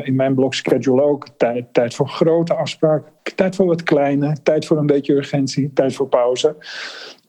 [0.03, 1.27] In mijn blog schedule ook.
[1.37, 5.95] Tijd, tijd voor grote afspraken, tijd voor wat kleine, tijd voor een beetje urgentie, tijd
[5.95, 6.55] voor pauze.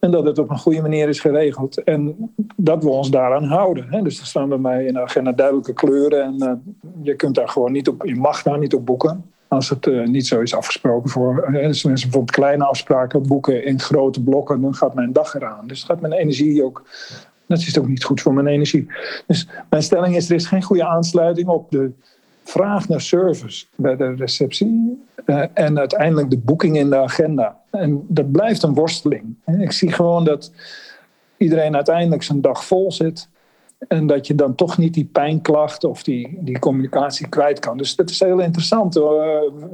[0.01, 1.83] En dat het op een goede manier is geregeld.
[1.83, 3.87] En dat we ons daaraan houden.
[3.91, 4.03] Hè.
[4.03, 6.23] Dus er staan bij mij in de agenda duidelijke kleuren.
[6.23, 6.53] En uh,
[7.03, 9.31] je kunt daar gewoon niet op, je mag daar niet op boeken.
[9.49, 11.47] Als het uh, niet zo is afgesproken voor.
[11.51, 15.67] Uh, mensen bijvoorbeeld kleine afspraken boeken in grote blokken, dan gaat mijn dag eraan.
[15.67, 16.85] Dus gaat mijn energie ook
[17.47, 18.87] dat is ook niet goed voor mijn energie.
[19.27, 21.91] Dus mijn stelling is: er is geen goede aansluiting op de
[22.45, 27.57] vraag naar service bij de receptie uh, en uiteindelijk de boeking in de agenda.
[27.71, 29.37] En dat blijft een worsteling.
[29.59, 30.53] Ik zie gewoon dat
[31.37, 33.29] iedereen uiteindelijk zijn dag vol zit.
[33.79, 37.77] En dat je dan toch niet die pijnklachten of die, die communicatie kwijt kan.
[37.77, 39.01] Dus dat is heel interessant.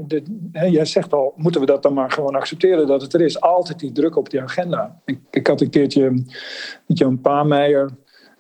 [0.07, 3.21] Dit, hè, jij zegt al, moeten we dat dan maar gewoon accepteren dat het er
[3.21, 3.41] is?
[3.41, 5.01] Altijd die druk op die agenda.
[5.05, 6.11] Ik, ik had een keertje
[6.87, 7.91] met Jan Paameijer,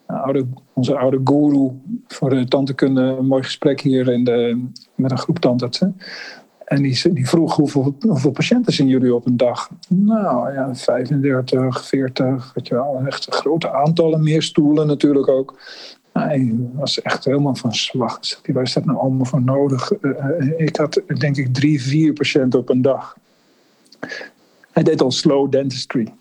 [0.06, 1.70] oude, onze oude guru
[2.06, 5.96] voor de tantekunde, een mooi gesprek hier in de, met een groep tandartsen.
[6.72, 9.70] En die, die vroeg hoeveel, hoeveel patiënten zien jullie op een dag?
[9.88, 13.02] Nou ja, 35, 40, weet je wel.
[13.06, 15.60] Echt grote aantallen, meer stoelen natuurlijk ook.
[16.12, 18.20] Hij was echt helemaal van slag.
[18.46, 19.92] Waar is dat nou allemaal voor nodig?
[19.92, 23.16] Eh, eh, ik had denk ik drie, vier patiënten op een dag.
[24.72, 26.12] Hij deed al slow dentistry.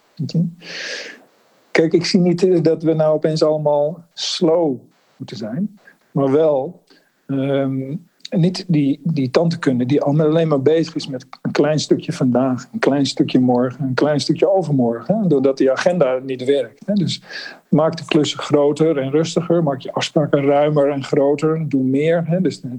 [1.71, 4.77] Kijk, ik zie niet dat we nou opeens allemaal slow
[5.17, 5.79] moeten zijn.
[6.11, 6.83] Maar wel
[7.27, 7.95] ehm,
[8.37, 12.79] niet die, die tantekunde die alleen maar bezig is met een klein stukje vandaag, een
[12.79, 15.15] klein stukje morgen, een klein stukje overmorgen.
[15.15, 16.85] Hè, doordat die agenda niet werkt.
[16.85, 16.93] Hè.
[16.93, 17.21] Dus
[17.69, 19.63] maak de klussen groter en rustiger.
[19.63, 21.65] Maak je afspraken ruimer en groter.
[21.69, 22.23] Doe meer.
[22.27, 22.41] Hè.
[22.41, 22.71] Dus eh,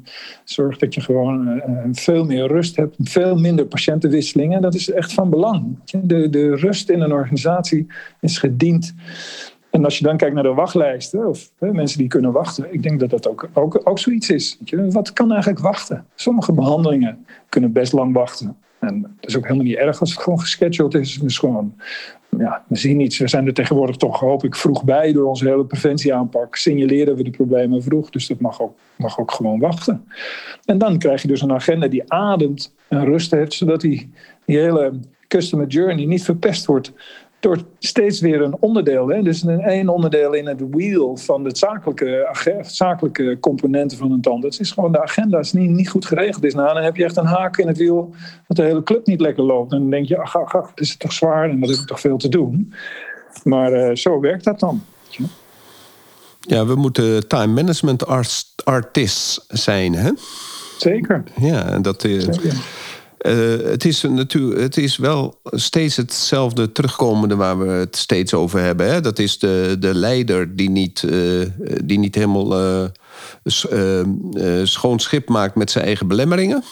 [0.44, 1.62] zorg dat je gewoon uh,
[1.92, 2.96] veel meer rust hebt.
[3.02, 4.62] Veel minder patiëntenwisselingen.
[4.62, 5.78] Dat is echt van belang.
[6.02, 7.86] De, de rust in een organisatie
[8.20, 8.94] is gediend
[9.72, 12.82] en als je dan kijkt naar de wachtlijsten, of hè, mensen die kunnen wachten, ik
[12.82, 14.58] denk dat dat ook, ook, ook zoiets is.
[14.70, 16.06] Wat kan eigenlijk wachten?
[16.14, 18.56] Sommige behandelingen kunnen best lang wachten.
[18.78, 21.18] En dat is ook helemaal niet erg als het gewoon gescheduled is.
[21.18, 21.74] Dus gewoon,
[22.38, 23.18] ja, we zien iets.
[23.18, 26.56] We zijn er tegenwoordig toch, hoop ik, vroeg bij door onze hele preventieaanpak.
[26.56, 28.10] Signaleren we de problemen vroeg.
[28.10, 30.04] Dus dat mag ook, mag ook gewoon wachten.
[30.64, 34.12] En dan krijg je dus een agenda die ademt en rust heeft, zodat die,
[34.44, 34.92] die hele
[35.28, 36.92] customer journey niet verpest wordt
[37.42, 39.08] door steeds weer een onderdeel.
[39.08, 39.22] Hè?
[39.22, 42.28] Dus een één onderdeel in het wheel van de zakelijke,
[42.60, 46.54] zakelijke componenten van een tandarts is gewoon de agenda is niet, niet goed geregeld is.
[46.54, 48.14] Nou, dan heb je echt een haak in het wiel
[48.46, 49.72] dat de hele club niet lekker loopt.
[49.72, 51.86] En dan denk je, ach, ach, ach, het is toch zwaar en dat heb ik
[51.86, 52.72] toch veel te doen.
[53.44, 54.82] Maar uh, zo werkt dat dan.
[56.40, 58.04] Ja, we moeten time management
[58.64, 60.10] artists zijn, hè?
[60.78, 61.22] Zeker.
[61.40, 62.26] Ja, en dat is.
[63.26, 64.02] Uh, het, is
[64.54, 68.92] het is wel steeds hetzelfde terugkomende waar we het steeds over hebben.
[68.92, 69.00] Hè?
[69.00, 71.46] Dat is de, de leider die niet, uh,
[71.84, 72.84] die niet helemaal uh,
[74.64, 76.62] schoon schip maakt met zijn eigen belemmeringen.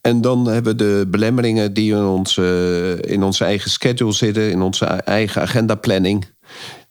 [0.00, 4.62] En dan hebben we de belemmeringen die in onze, in onze eigen schedule zitten, in
[4.62, 6.24] onze eigen agendaplanning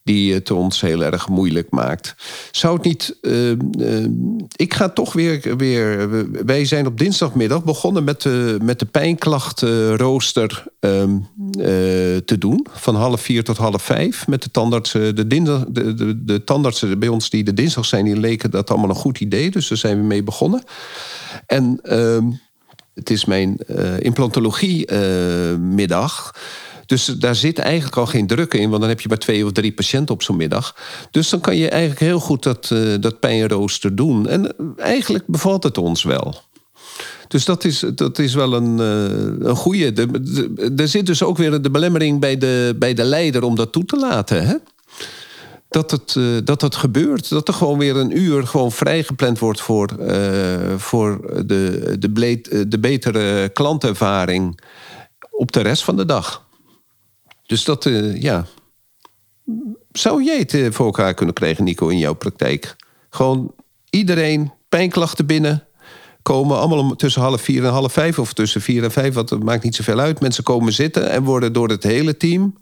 [0.08, 2.16] die het ons heel erg moeilijk maakt.
[2.52, 3.18] Zou het niet.
[3.22, 3.58] Uh, uh,
[4.56, 6.10] ik ga toch weer, weer.
[6.46, 11.04] Wij zijn op dinsdagmiddag begonnen met de, met de pijnklachtenrooster uh,
[12.26, 12.68] te doen.
[12.72, 14.28] Van half vier tot half vijf.
[14.28, 15.16] Met de tandartsen.
[15.16, 18.90] De, dinsdag, de, de, tandartsen bij ons die de dinsdag zijn, die leken dat allemaal
[18.90, 19.52] een goed idee.
[19.52, 20.64] Dus daar zijn we mee begonnen.
[21.46, 22.26] En ehm,
[22.94, 23.58] het is mijn
[24.00, 26.34] implantologie-middag.
[26.88, 29.52] Dus daar zit eigenlijk al geen druk in, want dan heb je maar twee of
[29.52, 30.76] drie patiënten op zo'n middag.
[31.12, 34.28] Dus dan kan je eigenlijk heel goed dat, uh, dat pijnrooster doen.
[34.28, 36.42] En eigenlijk bevalt het ons wel.
[37.28, 40.08] Dus dat is, dat is wel een, uh, een goede.
[40.78, 43.86] Er zit dus ook weer de belemmering bij de, bij de leider om dat toe
[43.86, 44.48] te laten.
[44.48, 44.56] Hè?
[45.70, 47.30] dat het, uh, dat het gebeurt.
[47.30, 49.90] Dat er gewoon weer een uur gewoon vrijgepland wordt voor,
[50.78, 54.60] voor de, de, de betere klantervaring
[55.32, 56.47] op de rest van de dag.
[57.48, 58.46] Dus dat, uh, ja.
[59.92, 62.76] Zou jij het voor elkaar kunnen krijgen, Nico, in jouw praktijk?
[63.10, 63.54] Gewoon
[63.90, 65.68] iedereen, pijnklachten binnen,
[66.22, 69.64] komen allemaal tussen half vier en half vijf of tussen vier en vijf, het maakt
[69.64, 70.20] niet zoveel uit.
[70.20, 72.58] Mensen komen zitten en worden door het hele team,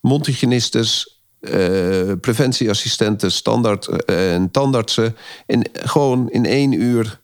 [0.00, 7.20] mondhygiënistes, uh, preventieassistenten, standaard en tandartsen, in, gewoon in één uur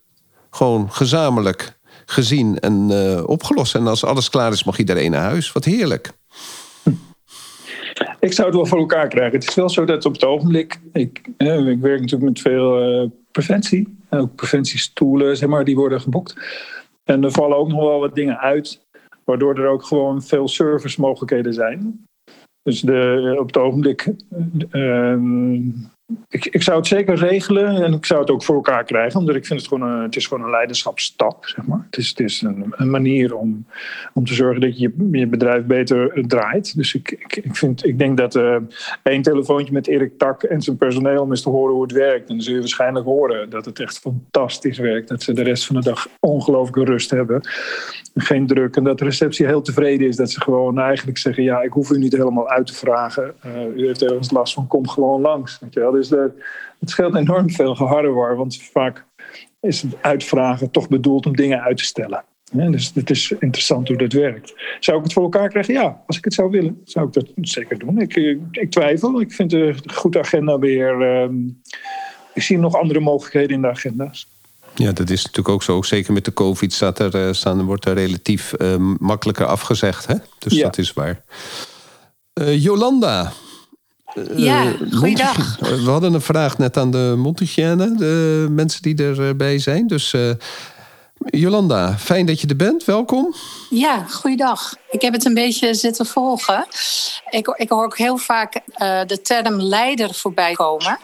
[0.50, 2.90] gewoon gezamenlijk gezien en
[3.26, 3.74] opgelost.
[3.74, 5.52] En als alles klaar is, mag iedereen naar huis.
[5.52, 6.12] Wat heerlijk.
[8.20, 9.38] Ik zou het wel voor elkaar krijgen.
[9.38, 10.80] Het is wel zo dat op het ogenblik.
[10.92, 13.98] Ik, ik werk natuurlijk met veel preventie.
[14.10, 16.36] Ook preventiestoelen, zeg maar, die worden geboekt.
[17.04, 18.86] En er vallen ook nog wel wat dingen uit.
[19.24, 22.04] Waardoor er ook gewoon veel servicemogelijkheden zijn.
[22.62, 24.12] Dus de, op het ogenblik.
[24.70, 25.16] Uh,
[26.28, 29.34] ik, ik zou het zeker regelen en ik zou het ook voor elkaar krijgen, omdat
[29.34, 31.86] ik vind het gewoon een, het is gewoon een leiderschapsstap, zeg maar.
[31.90, 33.66] Het is, het is een, een manier om,
[34.14, 36.76] om te zorgen dat je je bedrijf beter draait.
[36.76, 38.56] Dus ik, ik, ik, vind, ik denk dat uh,
[39.02, 42.28] één telefoontje met Erik Tak en zijn personeel om eens te horen hoe het werkt.
[42.28, 45.08] En dan zul je waarschijnlijk horen dat het echt fantastisch werkt.
[45.08, 47.40] Dat ze de rest van de dag ongelooflijke rust hebben.
[48.20, 48.76] Geen druk.
[48.76, 50.16] En dat de receptie heel tevreden is.
[50.16, 53.34] Dat ze gewoon eigenlijk zeggen, ja, ik hoef u niet helemaal uit te vragen.
[53.46, 55.58] Uh, u heeft ergens last van, kom gewoon langs.
[55.60, 55.90] Weet je wel?
[55.90, 56.30] Dus de,
[56.78, 59.04] het scheelt enorm veel geharrewar, want vaak
[59.60, 62.24] is het uitvragen toch bedoeld om dingen uit te stellen.
[62.52, 64.54] Dus het is interessant hoe dat werkt.
[64.80, 65.74] Zou ik het voor elkaar krijgen?
[65.74, 68.00] Ja, als ik het zou willen, zou ik dat zeker doen.
[68.00, 68.16] Ik,
[68.50, 69.20] ik twijfel.
[69.20, 71.00] Ik vind een goed agenda weer.
[71.00, 71.30] Uh,
[72.34, 74.28] ik zie nog andere mogelijkheden in de agenda's.
[74.74, 75.82] Ja, dat is natuurlijk ook zo.
[75.82, 80.06] Zeker met de COVID staat er, staan, wordt er relatief uh, makkelijker afgezegd.
[80.06, 80.14] Hè?
[80.38, 80.62] Dus ja.
[80.62, 81.22] dat is waar.
[82.34, 83.32] Uh, Jolanda,
[84.36, 85.58] ja, uh, goeiedag.
[85.58, 89.86] We hadden een vraag net aan de mondhygiëne, de mensen die erbij zijn.
[89.86, 90.30] Dus uh,
[91.24, 92.84] Jolanda, fijn dat je er bent.
[92.84, 93.34] Welkom.
[93.70, 94.74] Ja, goeiedag.
[94.90, 96.66] Ik heb het een beetje zitten volgen.
[97.30, 98.60] Ik, ik hoor ook heel vaak uh,
[99.06, 100.98] de term leider voorbij komen.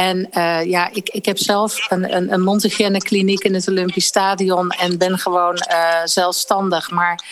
[0.00, 2.62] En uh, ja, ik, ik heb zelf een, een, een
[3.44, 6.90] in het Olympisch Stadion en ben gewoon uh, zelfstandig.
[6.90, 7.24] Maar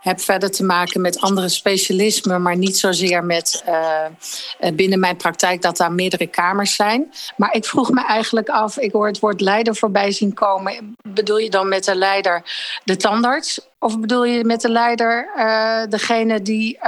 [0.00, 5.62] heb verder te maken met andere specialismen, maar niet zozeer met uh, binnen mijn praktijk
[5.62, 7.12] dat daar meerdere kamers zijn.
[7.36, 10.94] Maar ik vroeg me eigenlijk af, ik hoor het woord leider voorbij zien komen.
[11.08, 12.42] Bedoel je dan met de leider
[12.84, 13.60] de tandarts?
[13.78, 16.78] Of bedoel je met de leider uh, degene die,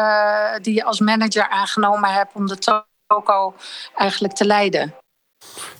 [0.60, 2.58] die je als manager aangenomen hebt om de
[3.06, 3.54] toko
[3.94, 4.94] eigenlijk te leiden?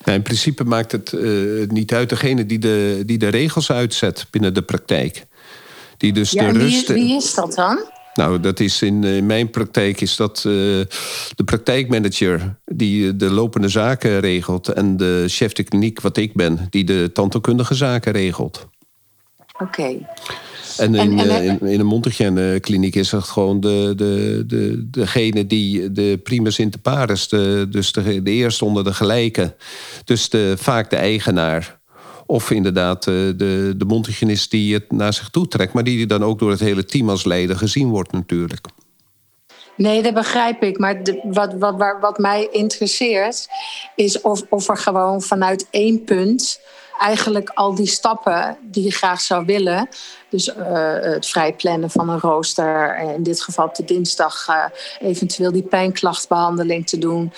[0.05, 1.14] Nou, in principe maakt het
[1.70, 5.27] niet uit degene die de, die de regels uitzet binnen de praktijk.
[5.96, 6.88] Die dus ja, de wie, rust...
[6.88, 7.92] wie is dat dan?
[8.14, 10.53] Nou, dat is in, in mijn praktijk is dat uh,
[11.35, 16.66] de praktijkmanager die de lopende zaken regelt en de chef de kliniek, wat ik ben,
[16.70, 18.66] die de tandheelkundige zaken regelt.
[19.53, 19.62] Oké.
[19.62, 20.07] Okay.
[20.77, 25.93] En, in, en, en, in, in een is het gewoon de, de, de, degene die
[25.93, 29.55] de primus inter pares, de, dus de, de eerste onder de gelijke,
[30.05, 31.83] dus de, vaak de eigenaar.
[32.27, 36.39] Of inderdaad de, de mondhygiënist die het naar zich toe trekt, maar die dan ook
[36.39, 38.67] door het hele team als leider gezien wordt natuurlijk.
[39.77, 40.79] Nee, dat begrijp ik.
[40.79, 43.49] Maar de, wat, wat, wat mij interesseert
[43.97, 46.61] is of, of er gewoon vanuit één punt
[47.05, 49.88] eigenlijk al die stappen die je graag zou willen.
[50.29, 50.55] Dus uh,
[51.01, 52.99] het vrijplannen van een rooster.
[52.99, 54.64] In dit geval op de dinsdag uh,
[55.09, 57.33] eventueel die pijnklachtbehandeling te doen.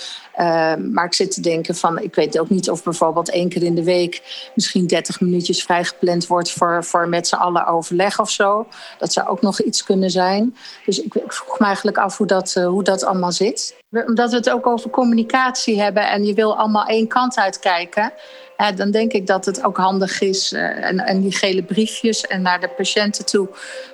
[0.93, 3.75] Maar ik zit te denken van, ik weet ook niet of bijvoorbeeld één keer in
[3.75, 4.23] de week
[4.55, 8.67] misschien 30 minuutjes vrijgepland wordt voor, voor met z'n allen overleg of zo.
[8.99, 10.57] Dat zou ook nog iets kunnen zijn.
[10.85, 13.77] Dus ik, ik vroeg me eigenlijk af hoe dat, hoe dat allemaal zit.
[14.07, 18.13] omdat we het ook over communicatie hebben en je wil allemaal één kant uitkijken.
[18.57, 20.53] Ja, dan denk ik dat het ook handig is.
[20.53, 23.49] Uh, en, en, die gele briefjes en naar de patiënten toe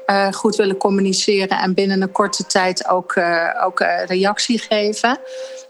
[0.06, 1.58] uh, goed willen communiceren.
[1.58, 3.14] En binnen een korte tijd ook,
[3.62, 5.18] ook reactie geven.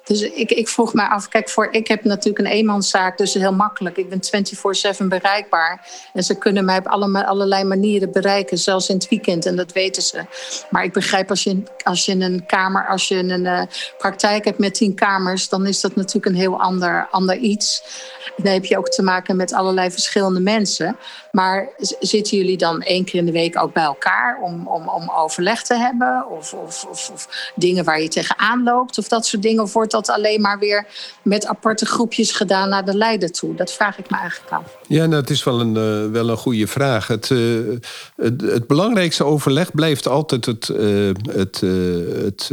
[0.05, 3.53] Dus ik, ik vroeg me af, kijk, voor, ik heb natuurlijk een eenmanszaak, dus heel
[3.53, 3.97] makkelijk.
[3.97, 4.20] Ik ben
[5.05, 5.86] 24-7 bereikbaar.
[6.12, 9.47] En ze kunnen mij op alle, allerlei manieren bereiken, zelfs in het weekend.
[9.47, 10.24] En dat weten ze.
[10.70, 13.68] Maar ik begrijp, als je, als je een kamer, als je een
[13.99, 17.82] praktijk hebt met tien kamers, dan is dat natuurlijk een heel ander, ander iets.
[18.36, 20.97] Dan heb je ook te maken met allerlei verschillende mensen.
[21.33, 21.68] Maar
[22.01, 25.62] zitten jullie dan één keer in de week ook bij elkaar om, om, om overleg
[25.62, 26.26] te hebben?
[26.30, 28.99] Of, of, of, dingen waar je tegenaan loopt?
[28.99, 29.62] Of dat soort dingen?
[29.62, 30.87] Of wordt dat alleen maar weer
[31.22, 33.55] met aparte groepjes gedaan naar de leider toe?
[33.55, 34.76] Dat vraag ik me eigenlijk af.
[34.89, 37.07] Ja, nou, is wel een, uh, wel een goede vraag.
[37.07, 37.78] Het, uh,
[38.16, 42.51] het, het, belangrijkste overleg blijft altijd het, uh, het, het,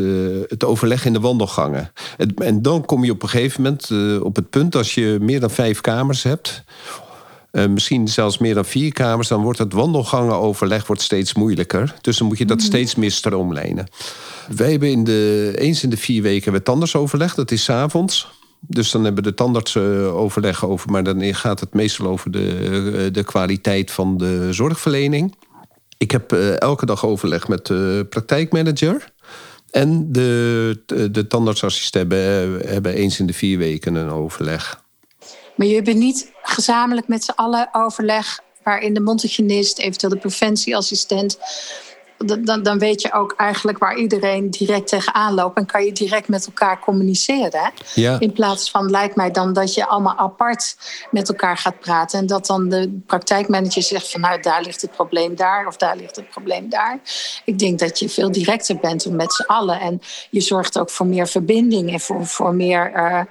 [0.48, 1.92] het overleg in de wandelgangen.
[2.36, 5.50] en dan kom je op een gegeven moment op het punt als je meer dan
[5.50, 6.64] vijf kamers hebt
[7.52, 11.96] uh, misschien zelfs meer dan vier kamers, dan wordt het wandelgangenoverleg wordt steeds moeilijker.
[12.02, 12.66] Dus dan moet je dat mhm.
[12.66, 13.88] steeds meer stroomlijnen.
[14.56, 18.28] Wij hebben in de, eens in de vier weken het tandartsoverleg, dat is s avonds.
[18.60, 22.32] Dus dan hebben we de tandartsen eh, overleg over, maar dan gaat het meestal over
[22.32, 22.56] de,
[23.06, 25.36] eh, de kwaliteit van de zorgverlening.
[25.98, 29.12] Ik heb elke dag overleg met de praktijkmanager.
[29.72, 34.82] En de, de, de tandartsassistent hebben, hebben eens in de vier weken een overleg.
[35.60, 41.38] Maar je hebt niet gezamenlijk met z'n allen overleg waarin de mondhygiënist, eventueel de preventieassistent
[42.26, 45.58] dan, dan weet je ook eigenlijk waar iedereen direct tegenaan loopt.
[45.58, 47.72] En kan je direct met elkaar communiceren.
[47.94, 48.20] Ja.
[48.20, 50.78] In plaats van, lijkt mij dan, dat je allemaal apart
[51.12, 52.20] met elkaar gaat praten.
[52.20, 55.68] En dat dan de praktijkmanager zegt van, nou, daar ligt het probleem daar.
[55.68, 57.00] Of daar ligt het probleem daar.
[57.46, 59.80] Ik denk dat je veel directer bent met z'n allen.
[59.80, 63.22] En je zorgt ook voor meer verbinding en voor, voor meer uh,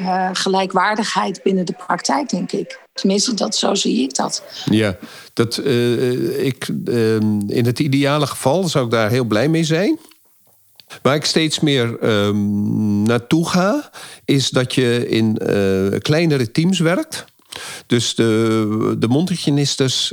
[0.00, 2.84] uh, gelijkwaardigheid binnen de praktijk, denk ik.
[2.96, 4.42] Tenminste, dat, zo zie ik dat.
[4.70, 4.96] Ja,
[5.32, 7.14] dat, uh, ik, uh,
[7.46, 9.98] in het ideale geval zou ik daar heel blij mee zijn.
[11.02, 12.30] Waar ik steeds meer uh,
[13.04, 13.90] naartoe ga,
[14.24, 17.24] is dat je in uh, kleinere teams werkt.
[17.86, 19.08] Dus de, de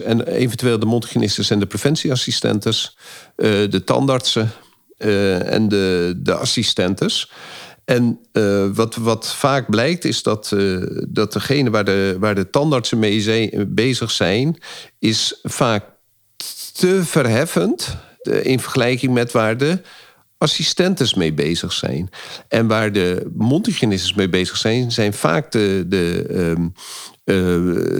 [0.04, 2.98] en eventueel de mondhygiënistes en de preventieassistentes,
[3.36, 4.52] de tandartsen
[4.98, 7.32] en de, de assistentes.
[7.86, 12.50] En uh, wat, wat vaak blijkt is dat, uh, dat degene waar de, waar de
[12.50, 14.58] tandartsen mee bezig zijn,
[15.00, 15.86] is vaak
[16.74, 19.82] te verheffend uh, in vergelijking met waar de
[20.38, 22.10] assistentes mee bezig zijn.
[22.48, 26.74] En waar de mondhygiënistes mee bezig zijn, zijn vaak de, de, um,
[27.26, 27.36] uh,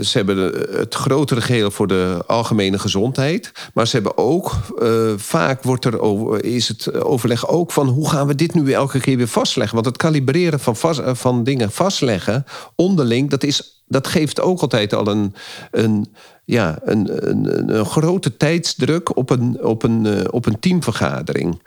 [0.02, 0.38] ze hebben
[0.78, 3.52] het grotere geheel voor de algemene gezondheid.
[3.74, 8.10] Maar ze hebben ook, uh, vaak wordt er over, is het overleg ook van hoe
[8.10, 9.76] gaan we dit nu elke keer weer vastleggen?
[9.76, 12.46] Want het kalibreren van, vast, van dingen vastleggen
[12.76, 15.36] onderling, dat, is, dat geeft ook altijd al een,
[15.72, 16.14] een,
[16.46, 21.62] ja, een, een, een grote tijdsdruk op een, op een, op een teamvergadering.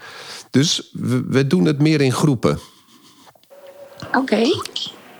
[0.50, 0.90] Dus
[1.28, 2.58] we, doen het meer in groepen.
[4.12, 4.46] Oké.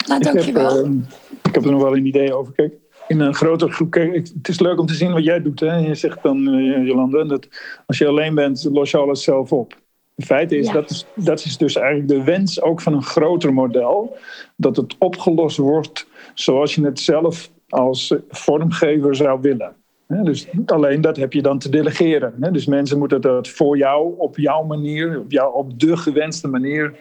[0.07, 0.79] Nou dankjewel.
[0.79, 1.01] Ik heb, uh,
[1.43, 2.53] ik heb er nog wel een idee over.
[2.53, 2.75] Kijk,
[3.09, 3.91] in een grotere groep.
[3.91, 5.61] Kijk, het is leuk om te zien wat jij doet.
[5.61, 5.77] Hè?
[5.77, 7.49] Je zegt dan, uh, Jolanda, dat
[7.87, 9.75] als je alleen bent, los je alles zelf op.
[10.15, 10.73] Het feit is, ja.
[10.73, 14.17] dat is, dat is dus eigenlijk de wens ook van een groter model.
[14.57, 19.75] Dat het opgelost wordt zoals je het zelf als vormgever zou willen.
[20.09, 22.53] Dus alleen dat heb je dan te delegeren.
[22.53, 26.95] Dus mensen moeten dat voor jou, op jouw manier, op, jou, op de gewenste manier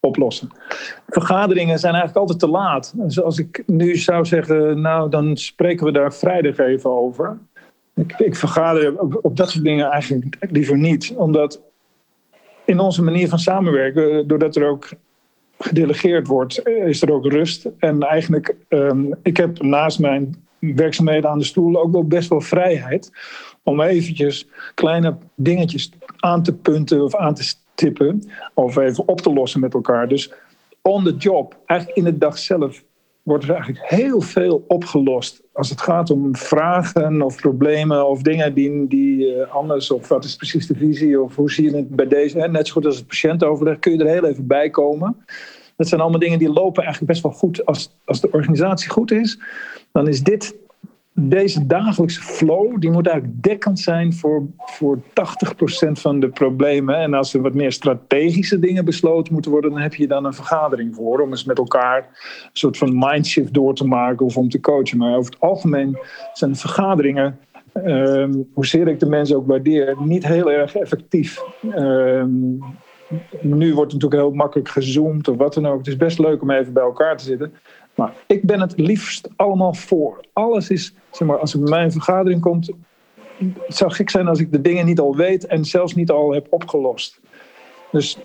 [0.00, 0.50] oplossen.
[1.08, 2.92] Vergaderingen zijn eigenlijk altijd te laat.
[2.96, 7.38] Dus als ik nu zou zeggen, nou dan spreken we daar vrijdag even over.
[7.94, 11.14] Ik, ik vergader op, dat soort dingen eigenlijk liever niet.
[11.16, 11.60] Omdat
[12.64, 14.88] in onze manier van samenwerken, doordat er ook
[15.58, 17.68] gedelegeerd wordt, is er ook rust.
[17.78, 22.40] En eigenlijk, um, ik heb naast mijn werkzaamheden aan de stoel ook wel best wel
[22.40, 23.10] vrijheid
[23.62, 27.42] om eventjes kleine dingetjes aan te punten of aan te
[27.80, 28.22] tippen
[28.54, 30.08] of even op te lossen met elkaar.
[30.08, 30.32] Dus
[30.82, 32.84] on the job, eigenlijk in de dag zelf,
[33.22, 35.42] wordt er eigenlijk heel veel opgelost.
[35.52, 40.24] Als het gaat om vragen of problemen of dingen die, die uh, anders, of wat
[40.24, 42.96] is precies de visie, of hoe zie je het bij deze, net zo goed als
[42.96, 45.16] het patiëntoverleg, kun je er heel even bij komen.
[45.76, 47.66] Dat zijn allemaal dingen die lopen eigenlijk best wel goed.
[47.66, 49.38] Als, als de organisatie goed is,
[49.92, 50.54] dan is dit,
[51.28, 55.02] deze dagelijkse flow, die moet eigenlijk dekkend zijn voor, voor 80%
[55.92, 56.96] van de problemen.
[56.96, 60.34] En als er wat meer strategische dingen besloten moeten worden, dan heb je dan een
[60.34, 61.20] vergadering voor.
[61.20, 64.98] Om eens met elkaar een soort van mindshift door te maken of om te coachen.
[64.98, 65.98] Maar over het algemeen
[66.32, 67.38] zijn vergaderingen
[67.74, 71.42] Um, hoezeer ik de mensen ook waardeer, niet heel erg effectief.
[71.76, 72.58] Um,
[73.40, 75.78] nu wordt het natuurlijk heel makkelijk gezoomd of wat dan ook.
[75.78, 77.52] Het is best leuk om even bij elkaar te zitten.
[77.94, 80.20] Maar ik ben het liefst allemaal voor.
[80.32, 82.70] Alles is, zeg maar, als bij mij een vergadering komt.
[83.38, 86.32] Het zou gek zijn als ik de dingen niet al weet en zelfs niet al
[86.32, 87.20] heb opgelost.
[87.90, 88.18] Dus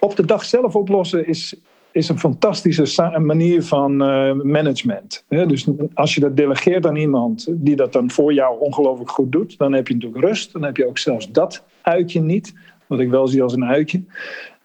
[0.00, 1.60] op de dag zelf oplossen is,
[1.90, 5.24] is een fantastische manier van uh, management.
[5.28, 9.58] Dus als je dat delegeert aan iemand die dat dan voor jou ongelooflijk goed doet,
[9.58, 10.52] dan heb je natuurlijk rust.
[10.52, 12.54] Dan heb je ook zelfs dat uitje niet,
[12.86, 14.04] wat ik wel zie als een uitje.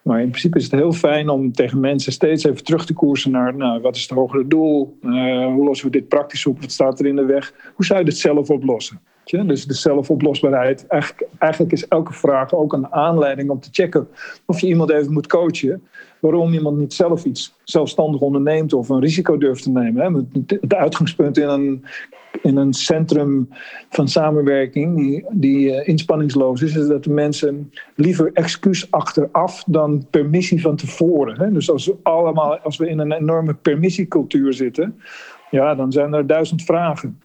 [0.02, 3.32] Maar in principe is het heel fijn om tegen mensen steeds even terug te koersen
[3.32, 4.98] naar nou, wat is het hogere doel?
[5.02, 6.62] Uh, hoe lossen we dit praktisch op?
[6.62, 7.54] Wat staat er in de weg?
[7.76, 9.00] Hoe zou je dit zelf oplossen?
[9.26, 10.88] Dus de zelfoplosbaarheid.
[10.88, 14.08] Eigenlijk, eigenlijk is elke vraag ook een aanleiding om te checken
[14.46, 15.84] of je iemand even moet coachen.
[16.20, 20.32] Waarom iemand niet zelf iets zelfstandig onderneemt of een risico durft te nemen.
[20.48, 21.86] Het uitgangspunt in een,
[22.42, 23.50] in een centrum
[23.90, 30.06] van samenwerking die, die uh, inspanningsloos is, is dat de mensen liever excuus achteraf dan
[30.10, 31.54] permissie van tevoren.
[31.54, 35.00] Dus als we, allemaal, als we in een enorme permissiecultuur zitten,
[35.50, 37.20] ja, dan zijn er duizend vragen.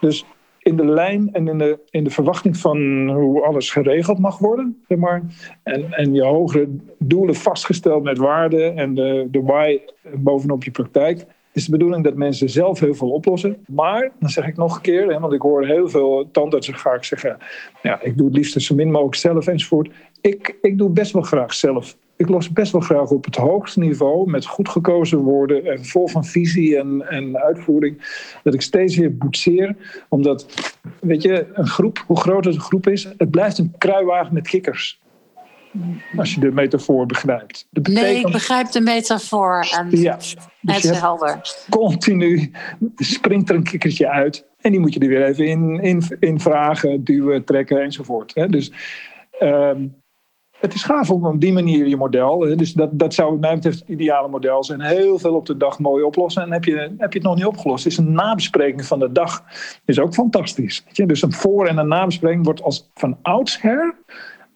[0.00, 0.24] Dus
[0.58, 4.82] in de lijn en in de, in de verwachting van hoe alles geregeld mag worden.
[4.88, 5.22] Zeg maar.
[5.62, 9.80] en, en je hogere doelen vastgesteld met waarden en de, de why
[10.14, 11.26] bovenop je praktijk.
[11.56, 13.56] Is de bedoeling dat mensen zelf heel veel oplossen.
[13.66, 17.36] Maar, dan zeg ik nog een keer, want ik hoor heel veel tandartsen ik zeggen:
[17.82, 19.90] ja, ik doe het liefst zo min mogelijk zelf enzovoort.
[20.20, 23.78] Ik, ik doe best wel graag zelf ik los best wel graag op het hoogste
[23.78, 27.98] niveau, met goed gekozen woorden en vol van visie en, en uitvoering,
[28.42, 29.76] dat ik steeds weer boetseer.
[30.08, 30.46] Omdat,
[31.00, 34.48] weet je, een groep, hoe groot het een groep is, het blijft een kruiwagen met
[34.48, 35.00] kikkers.
[36.16, 37.68] Als je de metafoor begrijpt.
[37.70, 39.68] nee, ik begrijp de metafoor.
[39.78, 41.40] En ja, dus het is helder.
[41.70, 42.52] Continu
[42.96, 44.46] springt er een kikkertje uit.
[44.60, 48.34] En die moet je er weer even in, in, in vragen, duwen, trekken enzovoort.
[48.50, 48.72] Dus
[49.40, 49.94] um,
[50.60, 52.38] het is gaaf om op die manier je model.
[52.38, 54.80] Dus dat, dat zou wat mij betreft het ideale model zijn.
[54.80, 56.42] Heel veel op de dag mooi oplossen.
[56.42, 57.86] En heb je, heb je het nog niet opgelost.
[57.86, 59.44] Is een nabespreking van de dag.
[59.84, 60.84] Is ook fantastisch.
[60.92, 63.94] Dus een voor- en een nabespreking wordt als van oudsher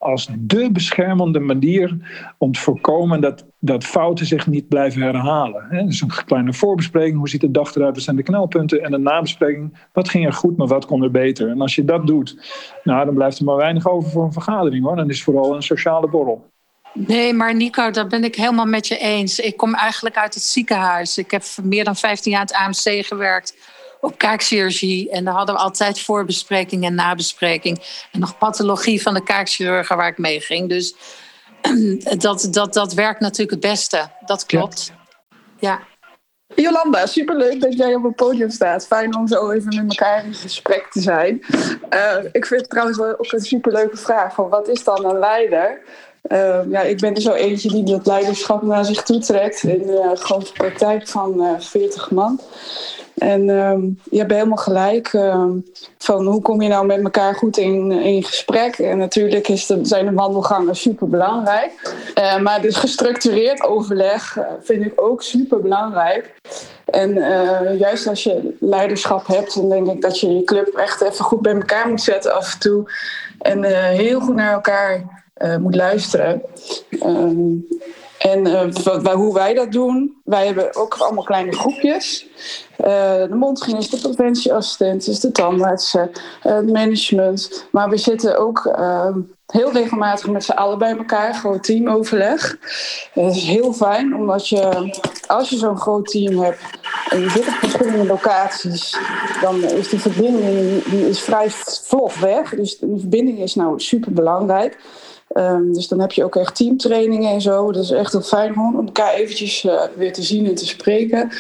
[0.01, 1.97] als de beschermende manier
[2.39, 5.87] om te voorkomen dat, dat fouten zich niet blijven herhalen.
[5.87, 9.03] Dus een kleine voorbespreking, hoe ziet de dag eruit, wat zijn de knelpunten, en een
[9.03, 11.49] nabespreking, wat ging er goed, maar wat kon er beter.
[11.49, 12.37] En als je dat doet,
[12.85, 14.97] nou, dan blijft er maar weinig over voor een vergadering hoor.
[14.97, 16.49] Dan is het vooral een sociale borrel.
[16.93, 19.39] Nee, maar Nico, daar ben ik helemaal met je eens.
[19.39, 21.19] Ik kom eigenlijk uit het ziekenhuis.
[21.19, 23.55] Ik heb meer dan 15 jaar aan het AMC gewerkt
[24.01, 25.11] op kaakchirurgie.
[25.11, 28.07] En daar hadden we altijd voorbespreking en nabespreking.
[28.13, 30.69] En nog pathologie van de kaakchirurgen waar ik mee ging.
[30.69, 30.95] Dus
[32.19, 34.11] dat, dat, dat werkt natuurlijk het beste.
[34.27, 34.93] Dat klopt.
[35.59, 35.89] ja.
[36.55, 38.87] Jolanda, superleuk dat jij op het podium staat.
[38.87, 41.45] Fijn om zo even met elkaar in gesprek te zijn.
[41.91, 44.35] Uh, ik vind het trouwens ook een superleuke vraag.
[44.35, 45.83] Van wat is dan een leider?
[46.29, 49.63] Uh, ja, ik ben er zo eentje die dat leiderschap naar zich toe trekt.
[49.63, 52.41] In een grote praktijk van uh, 40 man.
[53.19, 55.65] En um, je hebt helemaal gelijk um,
[55.99, 58.79] van hoe kom je nou met elkaar goed in, in gesprek.
[58.79, 61.95] En natuurlijk is de, zijn de wandelgangen super belangrijk.
[62.19, 66.35] Uh, maar dus gestructureerd overleg vind ik ook super belangrijk.
[66.85, 67.15] En
[67.79, 71.43] juist als je leiderschap hebt, dan denk ik dat je je club echt even goed
[71.43, 72.93] bij elkaar moet zetten af en toe.
[73.39, 73.65] En
[73.95, 75.20] heel goed naar elkaar
[75.61, 76.43] moet luisteren.
[77.05, 77.67] Um,
[78.21, 82.27] en uh, hoe wij dat doen, wij hebben ook allemaal kleine groepjes.
[82.79, 86.11] Uh, de mondhygiënist, de preventieassistent, de tandartsen,
[86.41, 87.67] het management.
[87.71, 92.59] Maar we zitten ook ehm, heel regelmatig met z'n allen bij elkaar, gewoon teamoverleg.
[93.15, 94.95] Dat is heel fijn, omdat je,
[95.27, 96.63] als je zo'n groot team hebt
[97.09, 98.99] en je zit op verschillende locaties,
[99.41, 102.55] dan is die verbinding die is vrij vlot weg.
[102.55, 104.79] Dus die verbinding is nou super belangrijk.
[105.37, 107.73] Um, dus dan heb je ook echt teamtrainingen en zo.
[107.73, 111.31] Dat is echt heel fijn om elkaar eventjes uh, weer te zien en te spreken.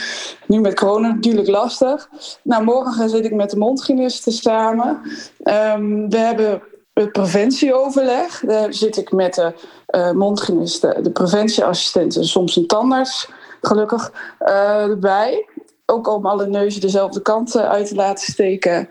[0.47, 2.09] Nu met corona natuurlijk lastig.
[2.43, 5.01] Nou, morgen zit ik met de mondhygiënisten samen.
[5.45, 6.63] Um, we hebben
[6.93, 8.43] het preventieoverleg.
[8.47, 9.53] Daar zit ik met de
[9.97, 13.29] uh, mondhygiënisten, de preventieassistenten, soms een tandarts,
[13.61, 15.49] gelukkig, uh, erbij
[15.91, 18.89] ook om alle neuzen dezelfde kant uit te laten steken.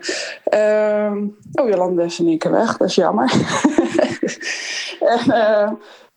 [0.54, 1.12] Uh,
[1.52, 3.32] oh, Jolanda is in één keer weg, dat is jammer.
[5.00, 5.70] en, uh,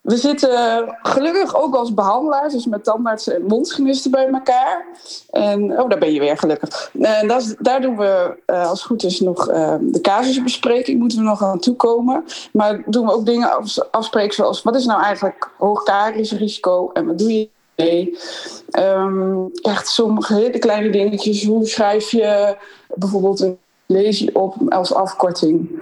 [0.03, 4.85] we zitten gelukkig ook als behandelaars, dus met tandartsen en mondhygiënisten bij elkaar.
[5.29, 6.91] En, oh, daar ben je weer gelukkig.
[7.01, 11.17] En dat daar doen we, uh, als het goed is, nog uh, de casusbespreking, moeten
[11.17, 12.23] we nog aan toekomen.
[12.51, 13.49] Maar doen we ook dingen
[13.91, 18.17] afspreken zoals, wat is nou eigenlijk hoog risico en wat doe je Nee.
[18.79, 21.45] Um, echt sommige hele kleine dingetjes.
[21.45, 22.57] Hoe schrijf je
[22.95, 25.81] bijvoorbeeld een leesje op als afkorting?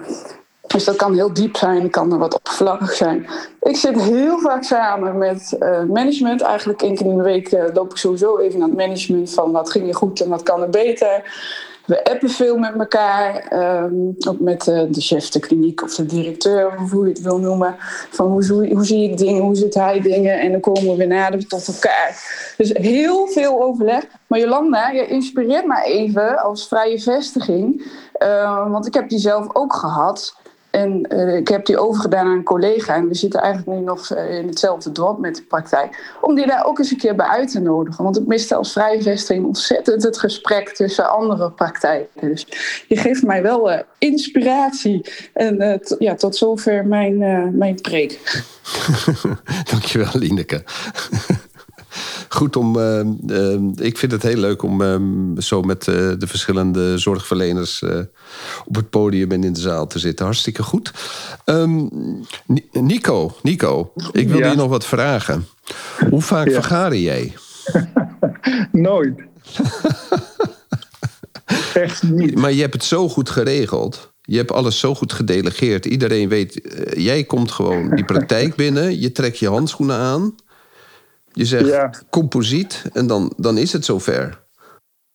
[0.66, 3.26] Dus dat kan heel diep zijn, kan er wat oppervlakkig zijn.
[3.60, 6.40] Ik zit heel vaak samen met uh, management.
[6.40, 9.52] Eigenlijk één keer in de week uh, loop ik sowieso even naar het management van
[9.52, 11.22] wat ging er goed en wat kan er beter.
[11.86, 13.52] We appen veel met elkaar,
[13.82, 17.22] um, ook met uh, de chef de kliniek of de directeur, of hoe je het
[17.22, 17.76] wil noemen.
[18.10, 21.06] Van hoe, hoe, zie ik dingen, hoe ziet hij dingen en dan komen we weer
[21.06, 22.16] nader tot elkaar.
[22.56, 24.04] Dus heel veel overleg.
[24.26, 27.92] Maar Jolanda, je inspireert mij even als vrije vestiging.
[28.18, 30.34] Uh, want ik heb die zelf ook gehad.
[30.72, 32.94] En uh, ik heb die overgedaan aan een collega.
[32.94, 36.16] En we zitten eigenlijk nu nog uh, in hetzelfde dorp met de praktijk.
[36.20, 38.04] Om die daar ook eens een keer bij uit te nodigen.
[38.04, 42.28] Want ik miste als vrijvesting ontzettend het gesprek tussen andere praktijken.
[42.28, 42.46] Dus
[42.88, 45.04] je geeft mij wel uh, inspiratie.
[45.32, 47.18] En ja, tot zover mijn,
[47.58, 48.42] mijn preek.
[49.70, 50.64] Dankjewel, Lineke.
[52.32, 52.76] Goed om.
[52.76, 54.96] Uh, uh, ik vind het heel leuk om uh,
[55.38, 57.82] zo met de verschillende zorgverleners
[58.64, 60.24] op het podium en in de zaal te zitten.
[60.24, 60.92] Hartstikke goed.
[61.44, 61.90] Um,
[62.72, 64.50] Nico, Nico, ik wil ja.
[64.50, 65.46] je nog wat vragen.
[66.10, 66.52] Hoe vaak ja.
[66.52, 67.32] vergader jij?
[68.72, 69.14] Nooit.
[71.74, 72.34] Echt niet.
[72.34, 74.12] Maar je hebt het zo goed geregeld.
[74.22, 75.86] Je hebt alles zo goed gedelegeerd.
[75.86, 76.60] Iedereen weet,
[76.96, 79.00] jij komt gewoon die praktijk binnen.
[79.00, 80.34] Je trekt je handschoenen aan.
[81.32, 81.90] Je zegt ja.
[82.10, 84.42] composiet en dan, dan is het zover.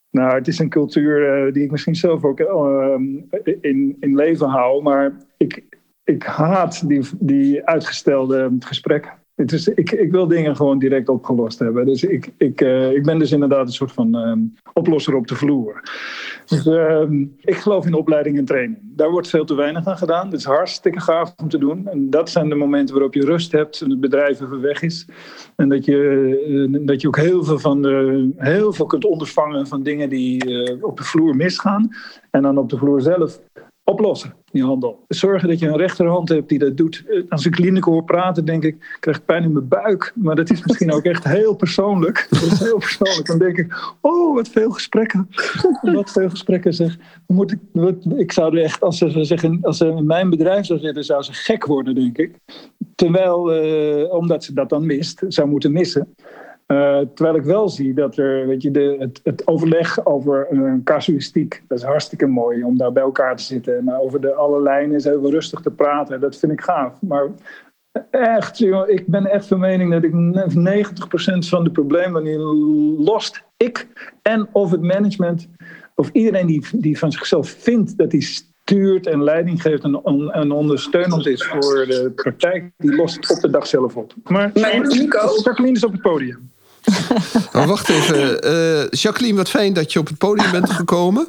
[0.09, 2.95] Nou, het is een cultuur uh, die ik misschien zelf ook uh,
[3.61, 4.83] in, in leven hou.
[4.83, 5.63] Maar ik,
[6.03, 9.11] ik haat die, die uitgestelde gesprekken.
[9.37, 11.85] Het is, ik, ik wil dingen gewoon direct opgelost hebben.
[11.85, 14.33] Dus ik, ik, uh, ik ben dus inderdaad een soort van uh,
[14.73, 15.81] oplosser op de vloer.
[16.45, 17.01] Dus, uh,
[17.41, 18.79] ik geloof in opleiding en training.
[18.81, 20.29] Daar wordt veel te weinig aan gedaan.
[20.29, 21.87] Dat is hartstikke gaaf om te doen.
[21.87, 25.07] En dat zijn de momenten waarop je rust hebt en het bedrijf even weg is.
[25.55, 29.67] En dat je, uh, dat je ook heel veel, van de, heel veel kunt ondervangen
[29.67, 31.89] van dingen die uh, op de vloer misgaan.
[32.31, 33.39] En dan op de vloer zelf
[33.89, 35.05] oplossen, die handel.
[35.07, 37.03] Zorgen dat je een rechterhand hebt die dat doet.
[37.29, 40.11] Als ik Lineke hoor praten, denk ik, krijg pijn in mijn buik.
[40.15, 42.27] Maar dat is misschien ook echt heel persoonlijk.
[42.29, 43.27] Dat is heel persoonlijk.
[43.27, 45.29] Dan denk ik, oh, wat veel gesprekken.
[45.81, 46.97] Wat veel gesprekken zeg.
[47.27, 47.59] Moet ik,
[48.15, 51.23] ik zou er echt, als ze, zeggen, als ze in mijn bedrijf zou zitten, zou
[51.23, 52.35] ze gek worden, denk ik.
[52.95, 56.15] Terwijl, uh, omdat ze dat dan mist, zou moeten missen.
[56.67, 60.83] Uh, terwijl ik wel zie dat er, weet je, de, het, het overleg over een
[60.83, 63.83] casuïstiek, dat is hartstikke mooi om daar bij elkaar te zitten.
[63.83, 67.01] Maar over de alle lijnen is even rustig te praten, dat vind ik gaaf.
[67.01, 67.29] Maar
[68.11, 72.39] echt, joh, ik ben echt van mening dat ik 90% van de problemen die
[73.03, 73.87] lost ik
[74.21, 75.47] en of het management,
[75.95, 80.01] of iedereen die, die van zichzelf vindt dat hij stuurt en leiding geeft en,
[80.31, 84.13] en ondersteunend is voor de praktijk, die lost op de dag zelf op.
[84.23, 86.55] Maar, maar Nico, Jacqueline is op het podium.
[87.53, 88.47] Oh, wacht even.
[88.47, 91.27] Uh, Jacqueline, wat fijn dat je op het podium bent gekomen.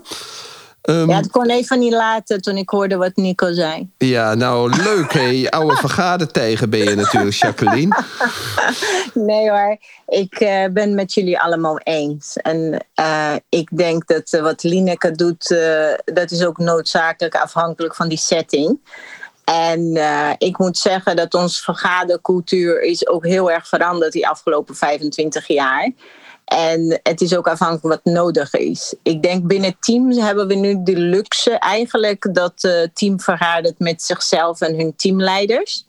[0.82, 3.90] Um, ja, het kon even niet laten toen ik hoorde wat Nico zei.
[3.98, 5.46] Ja, nou leuk hé.
[5.48, 7.96] Oude vergadertijger ben je natuurlijk, Jacqueline.
[9.28, 12.36] nee hoor, ik uh, ben met jullie allemaal eens.
[12.36, 15.56] En uh, ik denk dat uh, wat Lineke doet,
[16.04, 18.78] dat is ook noodzakelijk afhankelijk van die setting.
[19.54, 24.74] En uh, ik moet zeggen dat onze vergadercultuur is ook heel erg veranderd die afgelopen
[24.74, 25.92] 25 jaar.
[26.44, 28.94] En het is ook afhankelijk wat nodig is.
[29.02, 34.02] Ik denk binnen teams hebben we nu de luxe eigenlijk dat het team vergadert met
[34.02, 35.86] zichzelf en hun teamleiders.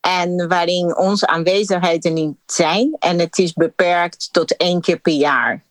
[0.00, 2.96] En waarin onze aanwezigheden niet zijn.
[2.98, 5.64] En het is beperkt tot één keer per jaar.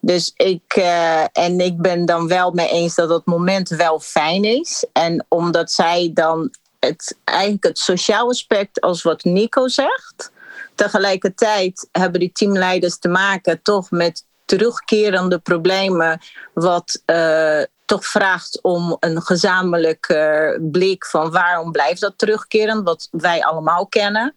[0.00, 4.44] Dus ik, uh, en ik ben dan wel mee eens dat het moment wel fijn
[4.44, 4.86] is.
[4.92, 6.50] En omdat zij dan
[6.80, 10.32] het, eigenlijk het sociaal aspect als wat Nico zegt.
[10.74, 16.20] Tegelijkertijd hebben die teamleiders te maken toch met terugkerende problemen,
[16.54, 23.44] wat uh, toch vraagt om een gezamenlijke blik van waarom blijft dat terugkerend, wat wij
[23.44, 24.34] allemaal kennen.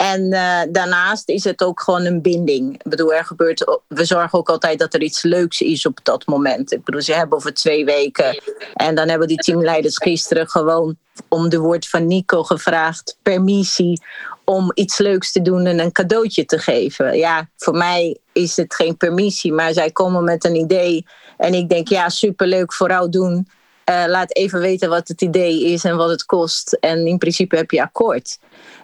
[0.00, 2.74] En uh, daarnaast is het ook gewoon een binding.
[2.74, 6.26] Ik bedoel, er gebeurt, we zorgen ook altijd dat er iets leuks is op dat
[6.26, 6.72] moment.
[6.72, 8.42] Ik bedoel, ze hebben over twee weken.
[8.74, 10.96] En dan hebben die teamleiders gisteren gewoon
[11.28, 14.02] om de woord van Nico gevraagd, permissie
[14.44, 17.16] om iets leuks te doen en een cadeautje te geven.
[17.16, 21.06] Ja, voor mij is het geen permissie, maar zij komen met een idee.
[21.36, 23.48] En ik denk, ja, superleuk, vooral doen.
[23.90, 26.72] Uh, laat even weten wat het idee is en wat het kost.
[26.72, 28.38] En in principe heb je akkoord.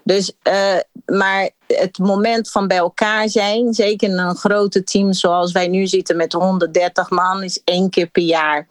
[0.04, 0.76] Dus, uh,
[1.06, 5.86] maar het moment van bij elkaar zijn, zeker in een grote team zoals wij nu
[5.86, 8.68] zitten met 130 man, is één keer per jaar.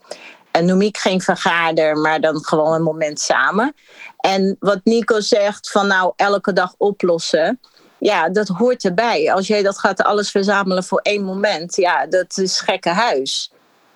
[0.52, 3.76] En noem ik geen vergader, maar dan gewoon een moment samen.
[4.18, 7.60] En wat Nico zegt van nou elke dag oplossen.
[7.98, 9.34] Ja, dat hoort erbij.
[9.34, 13.52] Als jij dat gaat alles verzamelen voor één moment, ja, dat is gekke huis.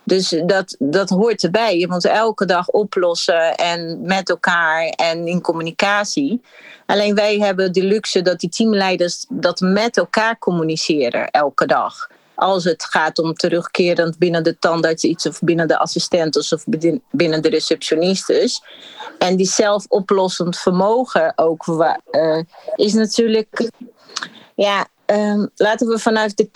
[0.09, 1.77] Dus dat, dat hoort erbij.
[1.77, 6.41] Je moet elke dag oplossen en met elkaar en in communicatie.
[6.85, 12.09] Alleen wij hebben de luxe dat die teamleiders dat met elkaar communiceren elke dag.
[12.35, 16.63] Als het gaat om terugkerend binnen de tandarts iets of binnen de assistenten of
[17.11, 18.63] binnen de receptionistes.
[19.19, 22.39] En die zelfoplossend vermogen ook uh,
[22.75, 23.69] is natuurlijk
[24.55, 26.47] ja, Um, laten we vanuit de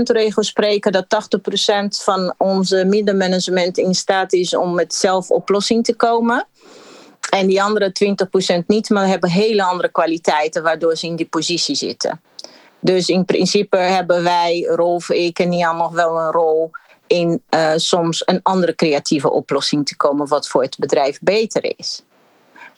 [0.00, 5.94] 80-20% regel spreken, dat 80% van onze middenmanagement in staat is om met zelfoplossing te
[5.94, 6.46] komen.
[7.30, 7.92] En die andere
[8.62, 12.20] 20% niet, maar hebben hele andere kwaliteiten waardoor ze in die positie zitten.
[12.80, 16.70] Dus in principe hebben wij, Rolf, ik en Jan nog wel een rol
[17.06, 22.02] in uh, soms een andere creatieve oplossing te komen, wat voor het bedrijf beter is.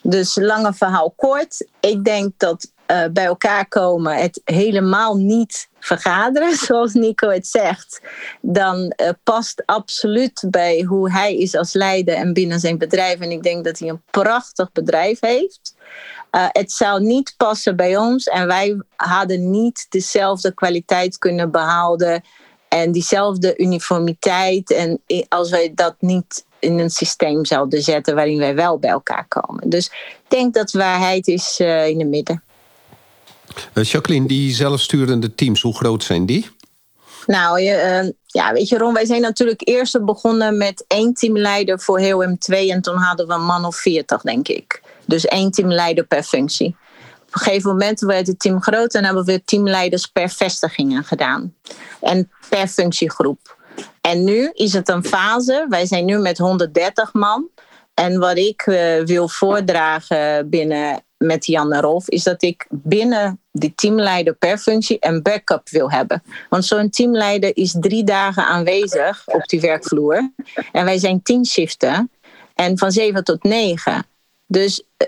[0.01, 1.67] Dus lange verhaal kort.
[1.79, 8.01] Ik denk dat uh, bij elkaar komen, het helemaal niet vergaderen, zoals Nico het zegt,
[8.41, 13.19] dan uh, past absoluut bij hoe hij is als leider en binnen zijn bedrijf.
[13.19, 15.75] En ik denk dat hij een prachtig bedrijf heeft.
[16.31, 22.23] Uh, het zou niet passen bij ons en wij hadden niet dezelfde kwaliteit kunnen behouden
[22.67, 24.71] en diezelfde uniformiteit.
[24.71, 29.25] En als wij dat niet in een systeem zouden zetten waarin wij wel bij elkaar
[29.27, 29.69] komen.
[29.69, 32.43] Dus ik denk dat waarheid is in het midden.
[33.73, 36.49] Uh, Jacqueline, die zelfsturende teams, hoe groot zijn die?
[37.25, 41.79] Nou, je, uh, ja, weet je, Ron, wij zijn natuurlijk eerst begonnen met één teamleider
[41.79, 44.81] voor heel M2 en toen hadden we een man of 40, denk ik.
[45.05, 46.75] Dus één teamleider per functie.
[47.27, 51.53] Op een gegeven moment werd het team groot en hebben we teamleiders per vestigingen gedaan.
[52.01, 53.55] En per functiegroep.
[54.01, 55.65] En nu is het een fase.
[55.69, 57.49] Wij zijn nu met 130 man.
[57.93, 63.39] En wat ik uh, wil voordragen binnen met Jan en Rolf, is dat ik binnen
[63.51, 66.23] die teamleider per functie een backup wil hebben.
[66.49, 70.31] Want zo'n teamleider is drie dagen aanwezig op die werkvloer.
[70.71, 72.09] En wij zijn tien shiften.
[72.55, 74.05] En van zeven tot negen.
[74.45, 75.07] Dus eh,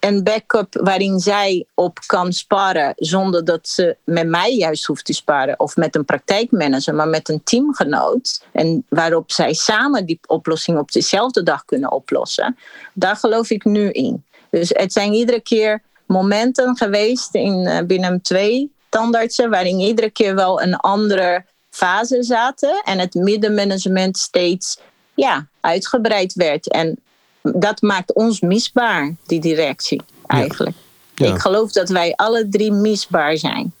[0.00, 5.12] een backup waarin zij op kan sparen zonder dat ze met mij juist hoeft te
[5.12, 10.78] sparen of met een praktijkmanager, maar met een teamgenoot en waarop zij samen die oplossing
[10.78, 12.56] op dezelfde dag kunnen oplossen.
[12.92, 14.24] Daar geloof ik nu in.
[14.52, 20.34] Dus het zijn iedere keer momenten geweest in uh, binnen twee tandartsen waarin iedere keer
[20.34, 24.78] wel een andere fase zaten en het middenmanagement steeds
[25.14, 26.70] ja, uitgebreid werd.
[26.70, 26.98] En
[27.42, 30.76] dat maakt ons misbaar, die directie eigenlijk.
[31.14, 33.74] Ik geloof dat wij alle drie misbaar zijn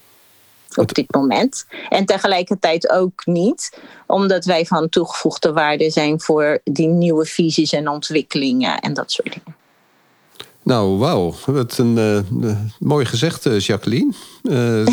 [0.74, 1.66] op dit moment.
[1.88, 7.88] En tegelijkertijd ook niet, omdat wij van toegevoegde waarde zijn voor die nieuwe visies en
[7.88, 9.61] ontwikkelingen en dat soort dingen.
[10.64, 11.34] Nou, wauw.
[11.46, 14.12] Wat een uh, mooi gezegd, uh, Jacqueline.
[14.42, 14.86] Uh,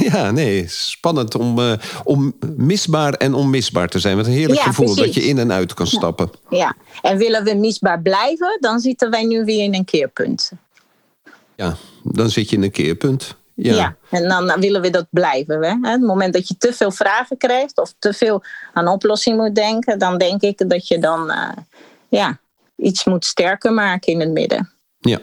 [0.12, 4.16] ja, nee, spannend om, om misbaar en onmisbaar te zijn.
[4.16, 6.30] Met een heerlijk gevoel dat je in en uit kan stappen.
[6.50, 10.50] Ja, en willen we misbaar blijven, dan zitten wij nu weer in een keerpunt.
[11.54, 13.36] Ja, dan zit je in een keerpunt.
[13.54, 13.74] Ja.
[13.74, 15.62] ja, en dan willen we dat blijven.
[15.62, 15.90] Hè?
[15.90, 19.98] Het moment dat je te veel vragen krijgt of te veel aan oplossing moet denken,
[19.98, 21.32] dan denk ik dat je dan
[22.08, 22.38] ja,
[22.76, 24.75] iets moet sterker maken in het midden.
[25.08, 25.20] Ja.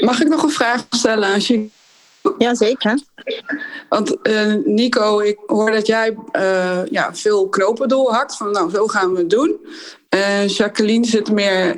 [0.00, 1.68] Mag ik nog een vraag stellen aan je?
[2.38, 3.00] Ja, zeker.
[3.88, 8.36] Want uh, Nico, ik hoor dat jij uh, ja, veel knopen doorhakt.
[8.36, 9.56] Van nou, zo gaan we het doen.
[10.14, 11.74] Uh, Jacqueline zit meer,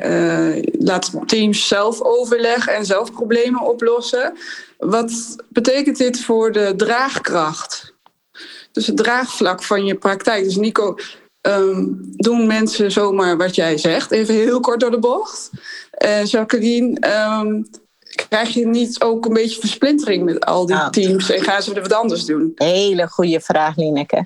[0.79, 4.33] laat teams zelf overleggen en zelf problemen oplossen.
[4.79, 7.95] Wat betekent dit voor de draagkracht?
[8.73, 10.45] Dus het draagvlak van je praktijk.
[10.45, 10.97] Dus Nico,
[11.43, 14.11] um, doen mensen zomaar wat jij zegt?
[14.11, 15.51] Even heel kort door de bocht.
[16.05, 16.99] Uh, Jacqueline,
[17.41, 17.69] um,
[18.29, 21.83] krijg je niet ook een beetje versplintering met al die teams en gaan ze er
[21.83, 22.53] wat anders doen?
[22.55, 24.17] Hele goede vraag, Lineke.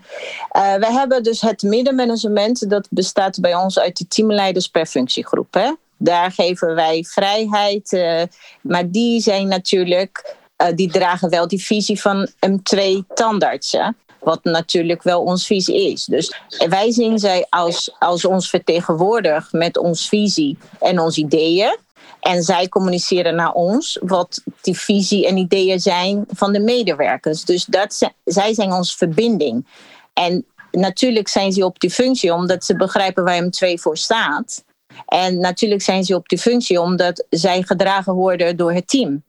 [0.57, 5.55] Uh, we hebben dus het middenmanagement, dat bestaat bij ons uit de teamleiders per functiegroep.
[5.55, 5.73] Hè?
[5.97, 8.23] Daar geven wij vrijheid, uh,
[8.61, 12.81] maar die zijn natuurlijk, uh, die dragen wel die visie van M2
[13.15, 13.97] tandartsen.
[14.25, 16.05] Wat natuurlijk wel ons visie is.
[16.05, 16.35] Dus
[16.69, 21.77] wij zien zij als, als ons vertegenwoordig met ons visie en onze ideeën.
[22.21, 27.45] En zij communiceren naar ons wat die visie en ideeën zijn van de medewerkers.
[27.45, 29.67] Dus dat, zij zijn onze verbinding.
[30.13, 34.65] En natuurlijk zijn ze op die functie omdat ze begrijpen waar M2 voor staat.
[35.07, 39.23] En natuurlijk zijn ze op die functie omdat zij gedragen worden door het team.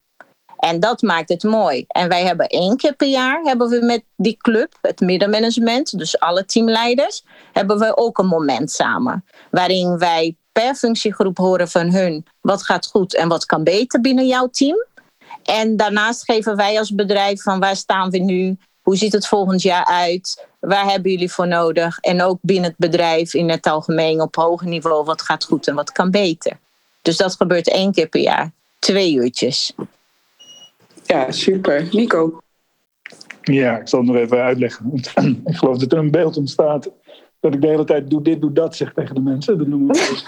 [0.57, 1.85] En dat maakt het mooi.
[1.87, 6.19] En wij hebben één keer per jaar hebben we met die club, het middenmanagement, dus
[6.19, 9.25] alle teamleiders, hebben we ook een moment samen.
[9.51, 14.27] Waarin wij per functiegroep horen van hun wat gaat goed en wat kan beter binnen
[14.27, 14.85] jouw team.
[15.43, 18.57] En daarnaast geven wij als bedrijf van waar staan we nu?
[18.81, 20.45] Hoe ziet het volgend jaar uit?
[20.65, 21.99] waar hebben jullie voor nodig?
[21.99, 25.75] En ook binnen het bedrijf in het algemeen op hoger niveau, wat gaat goed en
[25.75, 26.59] wat kan beter?
[27.01, 29.73] Dus dat gebeurt één keer per jaar, twee uurtjes.
[31.05, 31.87] Ja, super.
[31.91, 32.39] Nico?
[33.41, 34.91] Ja, ik zal het nog even uitleggen.
[35.45, 36.91] ik geloof dat er een beeld ontstaat
[37.39, 39.57] dat ik de hele tijd doe dit, doe dat zeg tegen de mensen.
[39.57, 40.23] Dat noemen we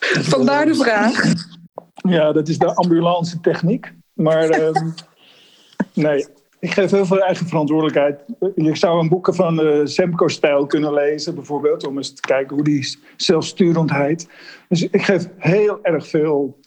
[0.34, 1.34] Vandaar de vraag.
[1.94, 3.92] Ja, dat is de ambulance techniek.
[4.12, 4.70] Maar uh,
[6.04, 6.26] nee,
[6.58, 8.20] ik geef heel veel eigen verantwoordelijkheid.
[8.54, 12.64] Je zou een boeken van de Semco-stijl kunnen lezen, bijvoorbeeld, om eens te kijken hoe
[12.64, 14.28] die zelfsturendheid.
[14.68, 16.58] Dus ik geef heel erg veel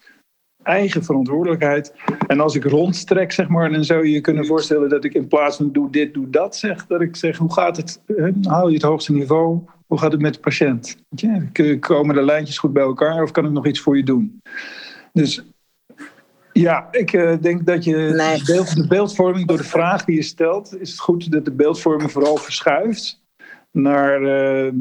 [0.70, 1.94] eigen verantwoordelijkheid.
[2.28, 5.28] En als ik rondstrek, zeg maar, dan zou je je kunnen voorstellen dat ik in
[5.28, 8.02] plaats van doe dit, doe dat zeg, dat ik zeg, hoe gaat het?
[8.42, 9.60] Haal je het hoogste niveau?
[9.88, 10.98] Hoe gaat het met de patiënt?
[11.80, 14.42] Komen de lijntjes goed bij elkaar of kan ik nog iets voor je doen?
[15.14, 15.44] Dus
[16.54, 18.44] ja, ik uh, denk dat je nee.
[18.46, 22.12] beeld, de beeldvorming door de vraag die je stelt, is het goed dat de beeldvorming
[22.12, 23.22] vooral verschuift
[23.72, 24.22] naar.
[24.22, 24.74] Uh,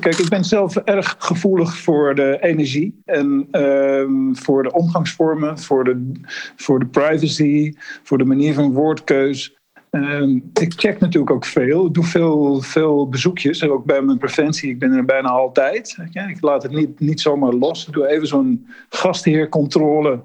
[0.00, 5.84] kijk, ik ben zelf erg gevoelig voor de energie en uh, voor de omgangsvormen, voor
[5.84, 6.12] de,
[6.56, 7.72] voor de privacy,
[8.02, 9.56] voor de manier van woordkeus.
[9.94, 11.86] Ehm, ik check natuurlijk ook veel.
[11.86, 13.62] Ik doe veel, veel bezoekjes.
[13.62, 14.70] Ook bij mijn preventie.
[14.70, 15.98] Ik ben er bijna altijd.
[16.12, 17.86] ik laat het niet, niet zomaar los.
[17.86, 20.20] Ik doe even zo'n gastheercontrole.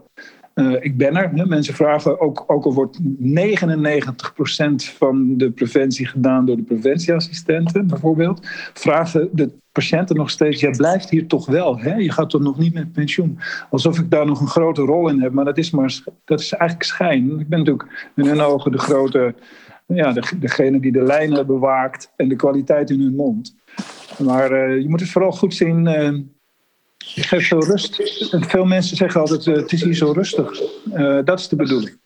[0.59, 1.47] Uh, ik ben er.
[1.47, 3.03] Mensen vragen, ook, ook al wordt 99%
[4.97, 11.09] van de preventie gedaan door de preventieassistenten bijvoorbeeld, vragen de patiënten nog steeds, jij blijft
[11.09, 11.79] hier toch wel.
[11.79, 11.95] Hè?
[11.95, 13.39] Je gaat toch nog niet met pensioen.
[13.69, 15.31] Alsof ik daar nog een grote rol in heb.
[15.31, 17.39] Maar dat is, maar, dat is eigenlijk schijn.
[17.39, 19.35] Ik ben natuurlijk in hun ogen de grote,
[19.85, 23.55] ja, de, degene die de lijnen bewaakt en de kwaliteit in hun mond.
[24.17, 25.85] Maar uh, je moet het vooral goed zien.
[25.85, 26.19] Uh,
[27.05, 27.95] je geeft veel rust.
[28.31, 30.61] Veel mensen zeggen altijd, uh, het is hier zo rustig.
[31.23, 31.97] dat is de bedoeling.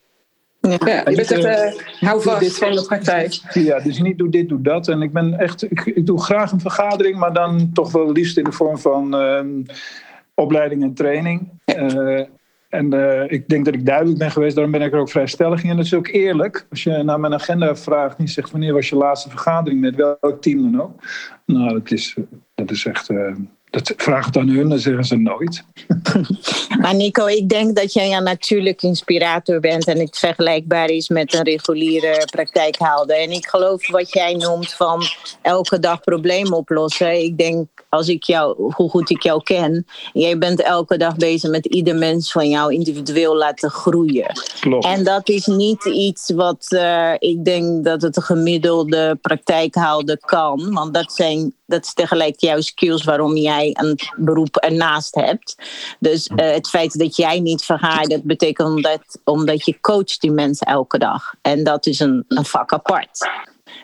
[0.70, 3.40] Ja, je bent echt, uh, hou vast van de praktijk.
[3.54, 4.88] Ja, dus niet doe dit, doe dat.
[4.88, 8.38] En ik ben echt, ik, ik doe graag een vergadering, maar dan toch wel liefst
[8.38, 9.66] in de vorm van uh,
[10.34, 11.50] opleiding en training.
[11.66, 12.26] Uh,
[12.70, 12.94] en
[13.30, 15.70] ik denk dat ik duidelijk ben geweest, daarom ben ik er ook vrij stellig in.
[15.70, 16.66] En dat is ook eerlijk.
[16.70, 20.42] Als je naar mijn agenda vraagt en zegt wanneer was je laatste vergadering met welk
[20.42, 21.02] team dan ook.
[21.46, 22.16] Nou, dat is,
[22.56, 23.10] dat is echt
[23.74, 25.64] dat vraag het aan hun, dan zeggen ze nooit.
[26.82, 31.34] Maar Nico, ik denk dat jij een natuurlijk inspirator bent en het vergelijkbaar is met
[31.34, 33.18] een reguliere praktijkhouder.
[33.18, 35.02] En ik geloof wat jij noemt van
[35.42, 37.24] elke dag problemen oplossen.
[37.24, 41.50] Ik denk, als ik jou, hoe goed ik jou ken, jij bent elke dag bezig
[41.50, 44.32] met ieder mens van jou individueel laten groeien.
[44.60, 44.86] Klopt.
[44.86, 50.94] En dat is niet iets wat uh, ik denk dat het gemiddelde praktijkhouder kan, want
[50.94, 55.56] dat zijn dat is tegelijk jouw skills waarom jij een beroep ernaast hebt.
[56.00, 60.68] Dus uh, het feit dat jij niet vergaart, betekent omdat, omdat je coacht die mensen
[60.68, 61.34] elke dag.
[61.42, 63.30] En dat is een, een vak apart.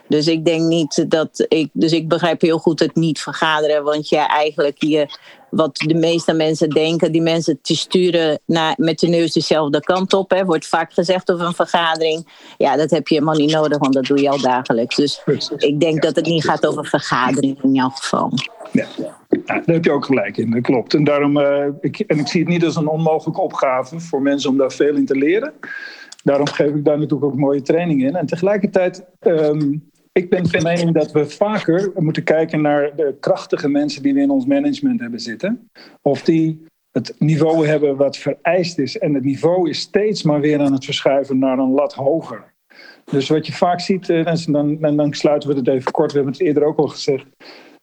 [0.07, 1.69] Dus ik denk niet dat ik.
[1.73, 3.83] Dus ik begrijp heel goed het niet vergaderen.
[3.83, 5.07] Want je eigenlijk je
[5.49, 10.13] wat de meeste mensen denken, die mensen te sturen naar, met de neus dezelfde kant
[10.13, 10.29] op.
[10.29, 12.27] Hè, wordt vaak gezegd over een vergadering.
[12.57, 14.95] Ja, dat heb je helemaal niet nodig, want dat doe je al dagelijks.
[14.95, 15.21] Dus
[15.57, 18.31] ik denk dat het niet gaat over vergadering in jouw geval.
[18.71, 18.85] Ja.
[19.45, 20.93] daar heb je ook gelijk in, dat klopt.
[20.93, 24.49] En, daarom, uh, ik, en ik zie het niet als een onmogelijke opgave voor mensen
[24.49, 25.53] om daar veel in te leren.
[26.29, 28.15] Daarom geef ik daar natuurlijk ook mooie training in.
[28.15, 33.69] En tegelijkertijd um, ik ben van mening dat we vaker moeten kijken naar de krachtige
[33.69, 35.69] mensen die we in ons management hebben zitten.
[36.01, 38.97] Of die het niveau hebben wat vereist is.
[38.97, 42.53] En het niveau is steeds maar weer aan het verschuiven naar een lat hoger.
[43.05, 46.17] Dus wat je vaak ziet, en eh, dan, dan sluiten we het even kort, we
[46.17, 47.25] hebben het eerder ook al gezegd.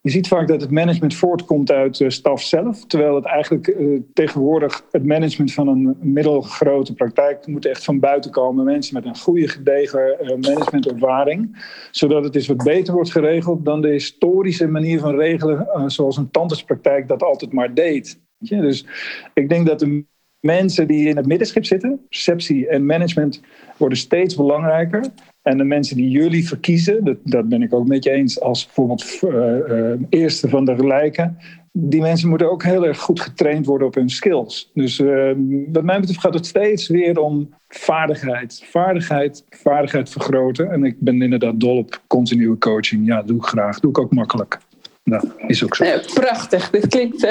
[0.07, 2.86] Je ziet vaak dat het management voortkomt uit de staf zelf.
[2.86, 8.30] Terwijl het eigenlijk uh, tegenwoordig het management van een middelgrote praktijk moet echt van buiten
[8.30, 8.64] komen.
[8.64, 11.64] Mensen met een goede gedegen uh, managementervaring.
[11.90, 16.30] Zodat het eens wat beter wordt geregeld dan de historische manier van regelen zoals een
[16.30, 18.20] tandartspraktijk dat altijd maar deed.
[18.38, 18.86] Ja, dus
[19.34, 20.04] ik denk dat de
[20.41, 23.41] mensen die in het middenschip zitten, receptie en management,
[23.76, 25.05] worden steeds belangrijker.
[25.43, 28.64] En de mensen die jullie verkiezen, dat, dat ben ik ook met je eens, als
[28.64, 31.39] bijvoorbeeld uh, uh, eerste van de gelijken.
[31.72, 34.70] Die mensen moeten ook heel erg goed getraind worden op hun skills.
[34.74, 35.32] Dus uh,
[35.72, 38.62] wat mij betreft gaat het steeds weer om vaardigheid.
[38.64, 40.70] Vaardigheid, vaardigheid vergroten.
[40.70, 43.07] En ik ben inderdaad dol op continue coaching.
[43.07, 43.80] Ja, doe ik graag.
[43.80, 44.59] Doe ik ook makkelijk.
[45.05, 45.84] Nou, is ook zo.
[46.14, 46.70] prachtig.
[46.70, 47.26] Dit klinkt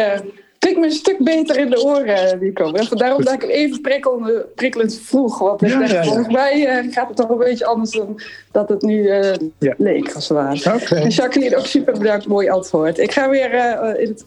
[0.73, 2.71] klinkt me een stuk beter in de oren, Nico.
[2.71, 5.39] En daarom dat ik hem even prikkelend, prikkelend vroeg.
[5.39, 6.03] Want ik ja, dacht, ja, ja.
[6.03, 9.33] volgens mij uh, gaat het toch een beetje anders dan dat het nu uh,
[9.77, 10.75] leek, als het ware.
[10.75, 11.01] Okay.
[11.01, 12.27] En Jacqueline, ook super bedankt.
[12.27, 12.97] Mooi antwoord.
[12.97, 14.25] Ik ga weer uh, in het...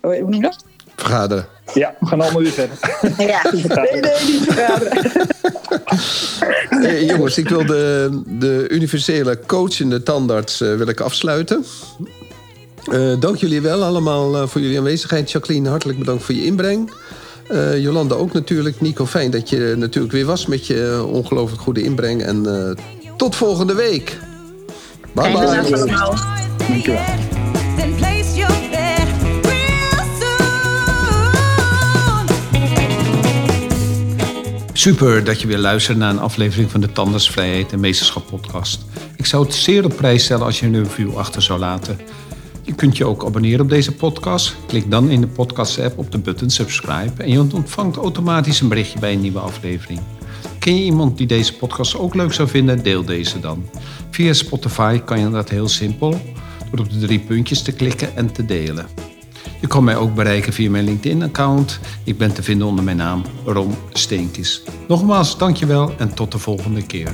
[0.00, 0.64] hoe noem je dat?
[0.96, 1.46] Vergaderen.
[1.74, 2.76] Ja, we gaan allemaal weer verder.
[3.26, 3.42] Ja.
[3.52, 5.26] nee, nee, niet vergaderen.
[6.82, 11.64] Eh, jongens, ik wil de, de universele coachende tandarts eh, wil ik afsluiten.
[12.90, 15.30] Eh, dank jullie wel allemaal eh, voor jullie aanwezigheid.
[15.30, 16.90] Jacqueline, hartelijk bedankt voor je inbreng.
[17.48, 18.80] Eh, Jolanda ook natuurlijk.
[18.80, 22.22] Nico, fijn dat je natuurlijk weer was met je ongelooflijk goede inbreng.
[22.22, 22.84] En eh,
[23.16, 24.18] tot volgende week.
[25.12, 25.44] Bye bye.
[26.68, 27.04] Dankjewel.
[34.72, 38.80] Super dat je weer luistert naar een aflevering van de Tandersvrijheid en Meesterschap podcast.
[39.16, 41.98] Ik zou het zeer op prijs stellen als je een review achter zou laten.
[42.68, 44.56] Je kunt je ook abonneren op deze podcast.
[44.66, 48.98] Klik dan in de podcast-app op de button subscribe en je ontvangt automatisch een berichtje
[48.98, 50.00] bij een nieuwe aflevering.
[50.58, 52.82] Ken je iemand die deze podcast ook leuk zou vinden?
[52.82, 53.64] Deel deze dan.
[54.10, 56.20] Via Spotify kan je dat heel simpel
[56.70, 58.86] door op de drie puntjes te klikken en te delen.
[59.60, 61.80] Je kan mij ook bereiken via mijn LinkedIn-account.
[62.04, 64.62] Ik ben te vinden onder mijn naam Ron Steenkis.
[64.88, 67.12] Nogmaals, dankjewel en tot de volgende keer.